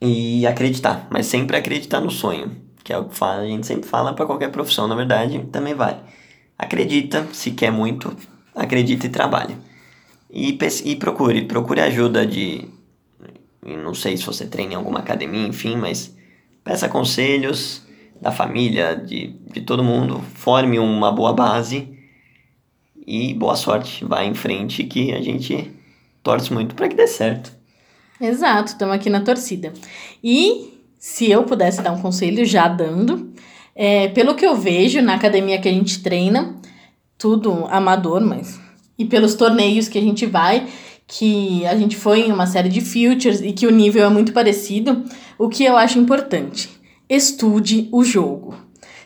E 0.00 0.46
acreditar, 0.46 1.08
mas 1.10 1.26
sempre 1.26 1.56
acreditar 1.56 2.00
no 2.00 2.10
sonho, 2.10 2.56
que 2.84 2.92
é 2.92 2.98
o 2.98 3.06
que 3.06 3.24
a 3.24 3.44
gente 3.44 3.66
sempre 3.66 3.88
fala 3.88 4.14
para 4.14 4.26
qualquer 4.26 4.50
profissão, 4.50 4.86
na 4.86 4.94
verdade, 4.94 5.44
também 5.50 5.74
vale. 5.74 5.98
Acredita, 6.56 7.26
se 7.32 7.50
quer 7.50 7.72
muito, 7.72 8.14
acredita 8.54 9.06
e 9.06 9.08
trabalha. 9.10 9.58
E, 10.30 10.56
e 10.84 10.96
procure, 10.96 11.42
procure 11.46 11.80
ajuda 11.80 12.26
de. 12.26 12.68
Não 13.62 13.94
sei 13.94 14.16
se 14.16 14.24
você 14.24 14.46
treina 14.46 14.74
em 14.74 14.76
alguma 14.76 15.00
academia, 15.00 15.46
enfim, 15.46 15.76
mas 15.76 16.16
peça 16.62 16.88
conselhos 16.88 17.82
da 18.20 18.32
família, 18.32 18.94
de, 18.94 19.28
de 19.52 19.60
todo 19.60 19.82
mundo, 19.84 20.20
forme 20.34 20.78
uma 20.78 21.12
boa 21.12 21.32
base 21.32 21.88
e 23.06 23.34
boa 23.34 23.56
sorte. 23.56 24.04
Vá 24.04 24.24
em 24.24 24.34
frente 24.34 24.84
que 24.84 25.12
a 25.12 25.20
gente 25.20 25.72
torce 26.22 26.52
muito 26.52 26.74
para 26.74 26.88
que 26.88 26.96
dê 26.96 27.06
certo. 27.06 27.56
Exato, 28.20 28.72
estamos 28.72 28.94
aqui 28.94 29.08
na 29.08 29.20
torcida. 29.20 29.72
E 30.22 30.74
se 30.98 31.30
eu 31.30 31.44
pudesse 31.44 31.80
dar 31.80 31.92
um 31.92 32.02
conselho, 32.02 32.44
já 32.44 32.66
dando, 32.66 33.32
é, 33.74 34.08
pelo 34.08 34.34
que 34.34 34.44
eu 34.44 34.56
vejo 34.56 35.00
na 35.00 35.14
academia 35.14 35.60
que 35.60 35.68
a 35.68 35.72
gente 35.72 36.02
treina, 36.02 36.56
tudo 37.16 37.66
amador, 37.70 38.20
mas. 38.20 38.60
E 38.98 39.04
pelos 39.04 39.36
torneios 39.36 39.86
que 39.86 39.96
a 39.96 40.02
gente 40.02 40.26
vai, 40.26 40.66
que 41.08 41.66
a 41.66 41.74
gente 41.74 41.96
foi 41.96 42.20
em 42.20 42.32
uma 42.32 42.46
série 42.46 42.68
de 42.68 42.82
futures 42.82 43.40
e 43.40 43.52
que 43.52 43.66
o 43.66 43.70
nível 43.70 44.04
é 44.04 44.10
muito 44.10 44.32
parecido, 44.32 45.04
o 45.38 45.48
que 45.48 45.64
eu 45.64 45.76
acho 45.76 45.98
importante? 45.98 46.68
Estude 47.08 47.88
o 47.90 48.04
jogo. 48.04 48.54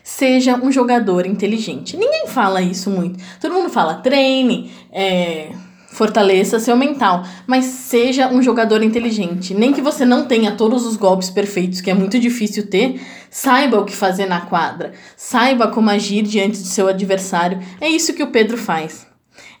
Seja 0.03 0.57
um 0.57 0.69
jogador 0.69 1.25
inteligente. 1.25 1.95
Ninguém 1.95 2.27
fala 2.27 2.61
isso 2.61 2.89
muito. 2.89 3.23
Todo 3.39 3.53
mundo 3.53 3.69
fala 3.69 3.95
treine, 3.95 4.69
é, 4.91 5.53
fortaleça 5.93 6.59
seu 6.59 6.75
mental, 6.75 7.23
mas 7.47 7.63
seja 7.63 8.27
um 8.27 8.41
jogador 8.41 8.83
inteligente. 8.83 9.53
Nem 9.53 9.71
que 9.71 9.81
você 9.81 10.03
não 10.03 10.25
tenha 10.25 10.51
todos 10.57 10.85
os 10.85 10.97
golpes 10.97 11.29
perfeitos, 11.29 11.79
que 11.79 11.89
é 11.89 11.93
muito 11.93 12.19
difícil 12.19 12.67
ter, 12.67 12.99
saiba 13.29 13.79
o 13.79 13.85
que 13.85 13.95
fazer 13.95 14.25
na 14.25 14.41
quadra, 14.41 14.91
saiba 15.15 15.69
como 15.69 15.89
agir 15.89 16.23
diante 16.23 16.59
do 16.59 16.67
seu 16.67 16.89
adversário. 16.89 17.61
É 17.79 17.87
isso 17.87 18.13
que 18.13 18.23
o 18.23 18.27
Pedro 18.27 18.57
faz. 18.57 19.07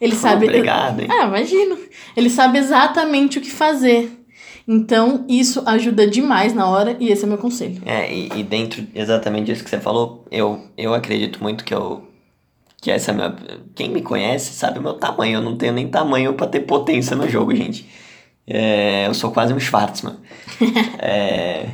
Ele 0.03 0.15
sabe. 0.15 0.45
Obrigado, 0.47 0.99
hein? 0.99 1.07
Ah, 1.09 1.25
imagino. 1.25 1.77
Ele 2.15 2.29
sabe 2.29 2.57
exatamente 2.57 3.37
o 3.37 3.41
que 3.41 3.51
fazer. 3.51 4.11
Então, 4.67 5.25
isso 5.27 5.61
ajuda 5.65 6.07
demais 6.07 6.53
na 6.53 6.69
hora 6.69 6.95
e 6.99 7.09
esse 7.09 7.25
é 7.25 7.27
meu 7.27 7.37
conselho. 7.37 7.81
É, 7.85 8.13
e, 8.13 8.29
e 8.35 8.43
dentro 8.43 8.85
exatamente 8.95 9.47
disso 9.47 9.63
que 9.63 9.69
você 9.69 9.79
falou, 9.79 10.25
eu, 10.31 10.61
eu 10.77 10.93
acredito 10.93 11.41
muito 11.41 11.63
que 11.63 11.73
eu. 11.73 12.07
Que 12.81 12.91
essa 12.91 13.11
é 13.11 13.13
minha. 13.13 13.35
Quem 13.75 13.89
me 13.89 14.01
conhece 14.01 14.53
sabe 14.53 14.79
o 14.79 14.81
meu 14.81 14.93
tamanho. 14.93 15.37
Eu 15.37 15.41
não 15.41 15.57
tenho 15.57 15.73
nem 15.73 15.87
tamanho 15.87 16.33
pra 16.33 16.47
ter 16.47 16.61
potência 16.61 17.15
no 17.15 17.27
jogo, 17.27 17.55
gente. 17.55 17.89
É, 18.45 19.07
eu 19.07 19.13
sou 19.13 19.31
quase 19.31 19.53
um 19.53 19.59
Schwartzman. 19.59 20.17
É, 20.99 21.69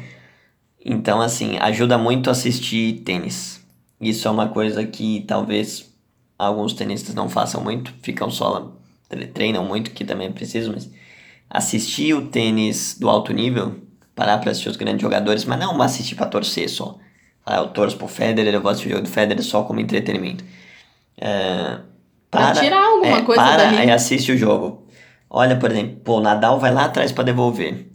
então, 0.84 1.22
assim, 1.22 1.58
ajuda 1.60 1.98
muito 1.98 2.30
assistir 2.30 3.02
tênis. 3.04 3.64
Isso 4.02 4.28
é 4.28 4.32
uma 4.32 4.48
coisa 4.48 4.86
que 4.86 5.24
talvez 5.28 5.94
alguns 6.38 6.74
tenistas 6.74 7.14
não 7.14 7.30
façam 7.30 7.62
muito, 7.62 7.94
ficam 8.02 8.32
só 8.32 8.79
treinam 9.34 9.66
muito, 9.66 9.92
que 9.92 10.06
também 10.06 10.28
é 10.28 10.32
preciso, 10.32 10.72
mas 10.72 10.90
assistir 11.50 12.14
o 12.14 12.28
tênis 12.28 12.98
do 13.00 13.10
alto 13.10 13.34
nível, 13.34 13.76
parar 14.16 14.38
pra 14.40 14.52
assistir 14.52 14.70
os 14.70 14.78
grandes 14.78 15.02
jogadores, 15.02 15.46
mas 15.46 15.60
não 15.60 15.82
assistir 15.82 16.16
pra 16.16 16.26
torcer 16.28 16.70
só. 16.70 16.98
Ah, 17.46 17.58
eu 17.58 17.68
torço 17.70 17.98
pro 17.98 18.08
Federer, 18.08 18.54
eu 18.54 18.62
vou 18.62 18.70
assistir 18.72 18.90
o 18.90 18.92
jogo 18.92 19.04
do 19.04 19.10
Federer 19.10 19.44
só 19.44 19.64
como 19.64 19.80
entretenimento. 19.80 20.44
É, 21.18 21.80
Pra 22.30 22.52
tirar 22.52 22.84
alguma 22.86 23.18
é, 23.18 23.22
coisa 23.24 23.42
para 23.42 23.58
dali. 23.72 23.88
e 23.88 23.92
assiste 23.92 24.32
o 24.32 24.38
jogo. 24.38 24.86
Olha, 25.30 25.56
por 25.56 25.72
exemplo, 25.72 25.98
pô, 26.04 26.18
o 26.18 26.22
Nadal 26.22 26.60
vai 26.60 26.72
lá 26.72 26.86
atrás 26.86 27.12
para 27.12 27.24
devolver. 27.24 27.88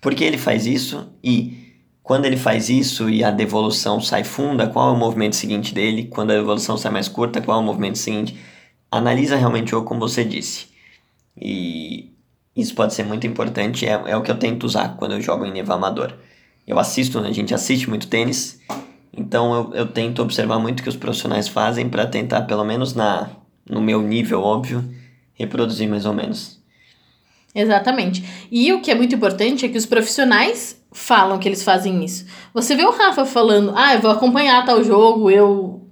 Por 0.00 0.14
que 0.14 0.24
ele 0.24 0.36
faz 0.38 0.66
isso? 0.66 1.08
E 1.22 1.72
quando 2.02 2.24
ele 2.24 2.36
faz 2.36 2.68
isso 2.68 3.08
e 3.08 3.22
a 3.22 3.30
devolução 3.30 4.00
sai 4.00 4.24
funda, 4.24 4.66
qual 4.66 4.88
é 4.90 4.92
o 4.92 4.96
movimento 4.96 5.36
seguinte 5.36 5.72
dele? 5.72 6.04
Quando 6.06 6.32
a 6.32 6.34
devolução 6.34 6.76
sai 6.76 6.90
mais 6.90 7.08
curta, 7.08 7.40
qual 7.40 7.58
é 7.58 7.60
o 7.62 7.64
movimento 7.64 7.98
seguinte? 7.98 8.36
Analisa 8.96 9.36
realmente 9.36 9.68
o 9.68 9.70
jogo 9.70 9.86
como 9.86 10.00
você 10.00 10.24
disse. 10.24 10.66
E 11.36 12.12
isso 12.54 12.74
pode 12.74 12.94
ser 12.94 13.04
muito 13.04 13.26
importante, 13.26 13.86
é, 13.86 13.92
é 14.06 14.16
o 14.16 14.22
que 14.22 14.30
eu 14.30 14.38
tento 14.38 14.64
usar 14.64 14.96
quando 14.96 15.12
eu 15.12 15.20
jogo 15.20 15.44
em 15.44 15.52
nível 15.52 15.74
amador. 15.74 16.14
Eu 16.66 16.78
assisto, 16.78 17.18
a 17.18 17.30
gente 17.30 17.54
assiste 17.54 17.88
muito 17.88 18.08
tênis, 18.08 18.60
então 19.16 19.54
eu, 19.54 19.74
eu 19.74 19.86
tento 19.86 20.22
observar 20.22 20.58
muito 20.58 20.80
o 20.80 20.82
que 20.82 20.88
os 20.88 20.96
profissionais 20.96 21.46
fazem 21.46 21.88
para 21.88 22.06
tentar, 22.06 22.42
pelo 22.42 22.64
menos 22.64 22.94
na, 22.94 23.30
no 23.68 23.80
meu 23.80 24.02
nível, 24.02 24.42
óbvio, 24.42 24.84
reproduzir 25.34 25.88
mais 25.88 26.06
ou 26.06 26.12
menos. 26.12 26.56
Exatamente. 27.54 28.22
E 28.50 28.72
o 28.72 28.82
que 28.82 28.90
é 28.90 28.94
muito 28.94 29.14
importante 29.14 29.64
é 29.64 29.68
que 29.68 29.78
os 29.78 29.86
profissionais 29.86 30.78
falam 30.92 31.38
que 31.38 31.48
eles 31.48 31.62
fazem 31.62 32.04
isso. 32.04 32.26
Você 32.52 32.74
vê 32.74 32.84
o 32.84 32.90
Rafa 32.90 33.24
falando, 33.24 33.72
ah, 33.74 33.94
eu 33.94 34.00
vou 34.00 34.10
acompanhar 34.10 34.64
tal 34.64 34.82
jogo, 34.84 35.30
eu 35.30 35.85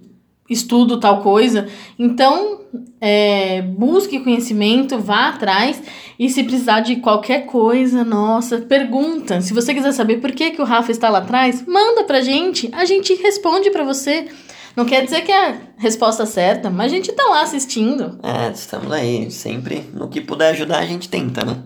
estudo 0.49 0.99
tal 0.99 1.21
coisa. 1.21 1.67
Então, 1.97 2.61
é, 3.01 3.61
busque 3.61 4.19
conhecimento, 4.19 4.99
vá 4.99 5.29
atrás 5.29 5.81
e 6.19 6.29
se 6.29 6.43
precisar 6.43 6.81
de 6.81 6.97
qualquer 6.97 7.45
coisa, 7.45 8.03
nossa, 8.03 8.59
pergunta. 8.59 9.41
Se 9.41 9.53
você 9.53 9.73
quiser 9.73 9.91
saber 9.91 10.17
por 10.17 10.31
que, 10.31 10.51
que 10.51 10.61
o 10.61 10.65
Rafa 10.65 10.91
está 10.91 11.09
lá 11.09 11.19
atrás, 11.19 11.65
manda 11.67 12.03
pra 12.03 12.21
gente, 12.21 12.69
a 12.73 12.85
gente 12.85 13.13
responde 13.15 13.71
pra 13.71 13.83
você. 13.83 14.27
Não 14.75 14.85
quer 14.85 15.05
dizer 15.05 15.21
que 15.21 15.31
é 15.31 15.49
a 15.49 15.57
resposta 15.77 16.25
certa, 16.25 16.69
mas 16.69 16.91
a 16.91 16.95
gente 16.95 17.11
tá 17.13 17.23
lá 17.23 17.41
assistindo. 17.41 18.19
É, 18.21 18.51
estamos 18.51 18.91
aí, 18.91 19.31
sempre 19.31 19.83
no 19.93 20.09
que 20.09 20.19
puder 20.19 20.49
ajudar 20.51 20.79
a 20.79 20.85
gente 20.85 21.07
tenta, 21.07 21.45
né? 21.45 21.63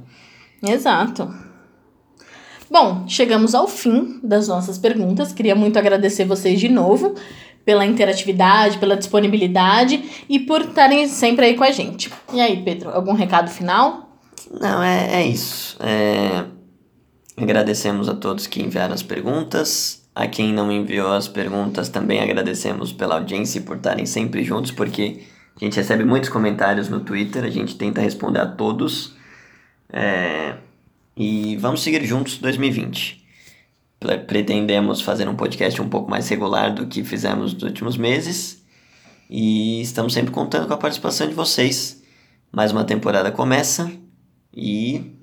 Exato. 0.61 1.33
Bom, 2.69 3.05
chegamos 3.07 3.55
ao 3.55 3.67
fim 3.67 4.19
das 4.21 4.47
nossas 4.47 4.77
perguntas. 4.77 5.33
Queria 5.33 5.55
muito 5.55 5.79
agradecer 5.79 6.25
vocês 6.25 6.59
de 6.59 6.69
novo 6.69 7.15
pela 7.69 7.85
interatividade, 7.85 8.79
pela 8.79 8.97
disponibilidade 8.97 10.03
e 10.27 10.39
por 10.39 10.61
estarem 10.61 11.07
sempre 11.07 11.45
aí 11.45 11.53
com 11.55 11.63
a 11.63 11.69
gente. 11.69 12.11
E 12.33 12.41
aí, 12.41 12.63
Pedro, 12.63 12.89
algum 12.89 13.13
recado 13.13 13.47
final? 13.51 14.09
Não, 14.59 14.81
é, 14.81 15.21
é 15.21 15.27
isso. 15.27 15.77
É... 15.79 16.45
Agradecemos 17.37 18.09
a 18.09 18.15
todos 18.15 18.47
que 18.47 18.59
enviaram 18.59 18.95
as 18.95 19.03
perguntas. 19.03 20.03
A 20.15 20.25
quem 20.25 20.51
não 20.51 20.71
enviou 20.71 21.13
as 21.13 21.27
perguntas 21.27 21.89
também 21.89 22.19
agradecemos 22.19 22.91
pela 22.91 23.17
audiência 23.17 23.59
e 23.59 23.61
por 23.61 23.77
estarem 23.77 24.07
sempre 24.07 24.43
juntos, 24.43 24.71
porque 24.71 25.21
a 25.55 25.63
gente 25.63 25.77
recebe 25.77 26.03
muitos 26.03 26.29
comentários 26.29 26.89
no 26.89 27.01
Twitter, 27.01 27.43
a 27.43 27.51
gente 27.51 27.75
tenta 27.75 28.01
responder 28.01 28.39
a 28.39 28.47
todos. 28.47 29.13
É... 29.93 30.55
E 31.15 31.55
vamos 31.57 31.83
seguir 31.83 32.03
juntos 32.03 32.39
2020. 32.39 33.18
Pre- 33.99 34.19
Pretendemos 34.19 35.01
fazer 35.01 35.27
um 35.27 35.35
podcast 35.35 35.81
um 35.81 35.89
pouco 35.89 36.09
mais 36.09 36.27
regular 36.29 36.73
do 36.73 36.87
que 36.87 37.03
fizemos 37.03 37.53
nos 37.53 37.63
últimos 37.63 37.97
meses. 37.97 38.63
E 39.29 39.81
estamos 39.81 40.13
sempre 40.13 40.31
contando 40.31 40.67
com 40.67 40.73
a 40.73 40.77
participação 40.77 41.27
de 41.27 41.33
vocês. 41.33 42.01
Mais 42.51 42.71
uma 42.71 42.83
temporada 42.83 43.31
começa 43.31 43.91
e 44.55 45.15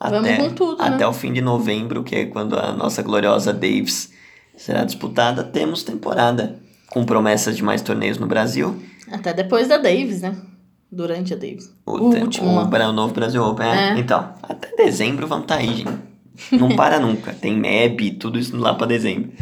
até, 0.00 0.48
tudo, 0.50 0.78
né? 0.82 0.88
até 0.88 1.06
o 1.06 1.12
fim 1.12 1.32
de 1.32 1.40
novembro, 1.40 2.02
que 2.02 2.16
é 2.16 2.26
quando 2.26 2.58
a 2.58 2.72
nossa 2.72 3.00
gloriosa 3.02 3.52
Davis 3.52 4.10
será 4.56 4.82
disputada, 4.84 5.44
temos 5.44 5.84
temporada 5.84 6.58
com 6.90 7.04
promessas 7.04 7.56
de 7.56 7.62
mais 7.62 7.80
torneios 7.80 8.18
no 8.18 8.26
Brasil. 8.26 8.82
Até 9.10 9.32
depois 9.32 9.68
da 9.68 9.76
Davis, 9.78 10.22
né? 10.22 10.36
Durante 10.90 11.32
a 11.32 11.36
Davis. 11.36 11.72
O, 11.86 11.92
O 11.92 12.04
último 12.20 12.48
o, 12.48 12.58
o 12.58 12.92
novo 12.92 13.14
Brasil 13.14 13.42
Open. 13.44 13.66
É. 13.66 13.90
É. 13.90 13.98
Então, 13.98 14.34
até 14.42 14.74
dezembro 14.74 15.26
vamos 15.28 15.44
estar 15.44 15.56
aí, 15.58 15.74
gente. 15.76 16.11
Não 16.50 16.74
para 16.74 16.98
nunca. 16.98 17.32
Tem 17.32 17.56
MEB, 17.56 18.12
tudo 18.12 18.38
isso 18.38 18.56
lá 18.56 18.74
para 18.74 18.86
dezembro. 18.86 19.32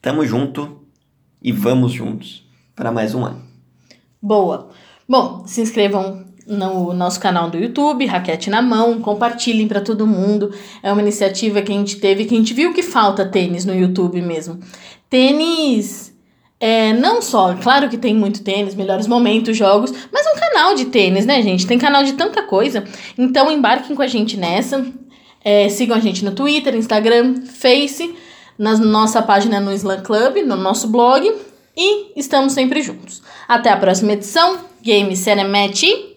Tamo 0.00 0.24
junto 0.24 0.80
e 1.42 1.52
vamos 1.52 1.92
juntos 1.92 2.46
para 2.74 2.92
mais 2.92 3.14
um 3.14 3.24
ano. 3.24 3.42
Boa. 4.22 4.70
Bom, 5.08 5.44
se 5.46 5.60
inscrevam 5.60 6.24
no 6.46 6.92
nosso 6.92 7.20
canal 7.20 7.48
do 7.48 7.56
YouTube, 7.56 8.06
Raquete 8.06 8.50
na 8.50 8.60
Mão, 8.60 9.00
compartilhem 9.00 9.68
para 9.68 9.80
todo 9.80 10.06
mundo. 10.06 10.52
É 10.82 10.92
uma 10.92 11.00
iniciativa 11.00 11.62
que 11.62 11.72
a 11.72 11.74
gente 11.74 11.96
teve, 11.96 12.24
que 12.24 12.34
a 12.34 12.38
gente 12.38 12.52
viu 12.52 12.72
que 12.72 12.82
falta 12.82 13.24
tênis 13.24 13.64
no 13.64 13.74
YouTube 13.74 14.20
mesmo. 14.20 14.58
Tênis, 15.08 16.14
é, 16.58 16.92
não 16.92 17.22
só, 17.22 17.54
claro 17.54 17.88
que 17.88 17.96
tem 17.96 18.14
muito 18.14 18.42
tênis, 18.42 18.74
melhores 18.74 19.06
momentos, 19.06 19.56
jogos, 19.56 19.92
mas 20.12 20.26
um 20.26 20.38
canal 20.38 20.74
de 20.74 20.86
tênis, 20.86 21.24
né, 21.24 21.40
gente? 21.42 21.66
Tem 21.66 21.78
canal 21.78 22.04
de 22.04 22.14
tanta 22.14 22.42
coisa. 22.42 22.84
Então 23.16 23.50
embarquem 23.50 23.94
com 23.94 24.02
a 24.02 24.06
gente 24.06 24.36
nessa. 24.36 24.84
É, 25.44 25.68
sigam 25.68 25.96
a 25.96 26.00
gente 26.00 26.24
no 26.24 26.32
Twitter, 26.32 26.74
Instagram, 26.74 27.42
Face, 27.46 28.14
na 28.58 28.76
nossa 28.76 29.22
página 29.22 29.60
no 29.60 29.72
Slam 29.72 30.02
Club, 30.02 30.44
no 30.44 30.56
nosso 30.56 30.88
blog. 30.88 31.32
E 31.76 32.12
estamos 32.16 32.52
sempre 32.52 32.82
juntos. 32.82 33.22
Até 33.48 33.70
a 33.70 33.76
próxima 33.76 34.12
edição. 34.12 34.58
Game 34.82 35.16
Cinematch. 35.16 36.10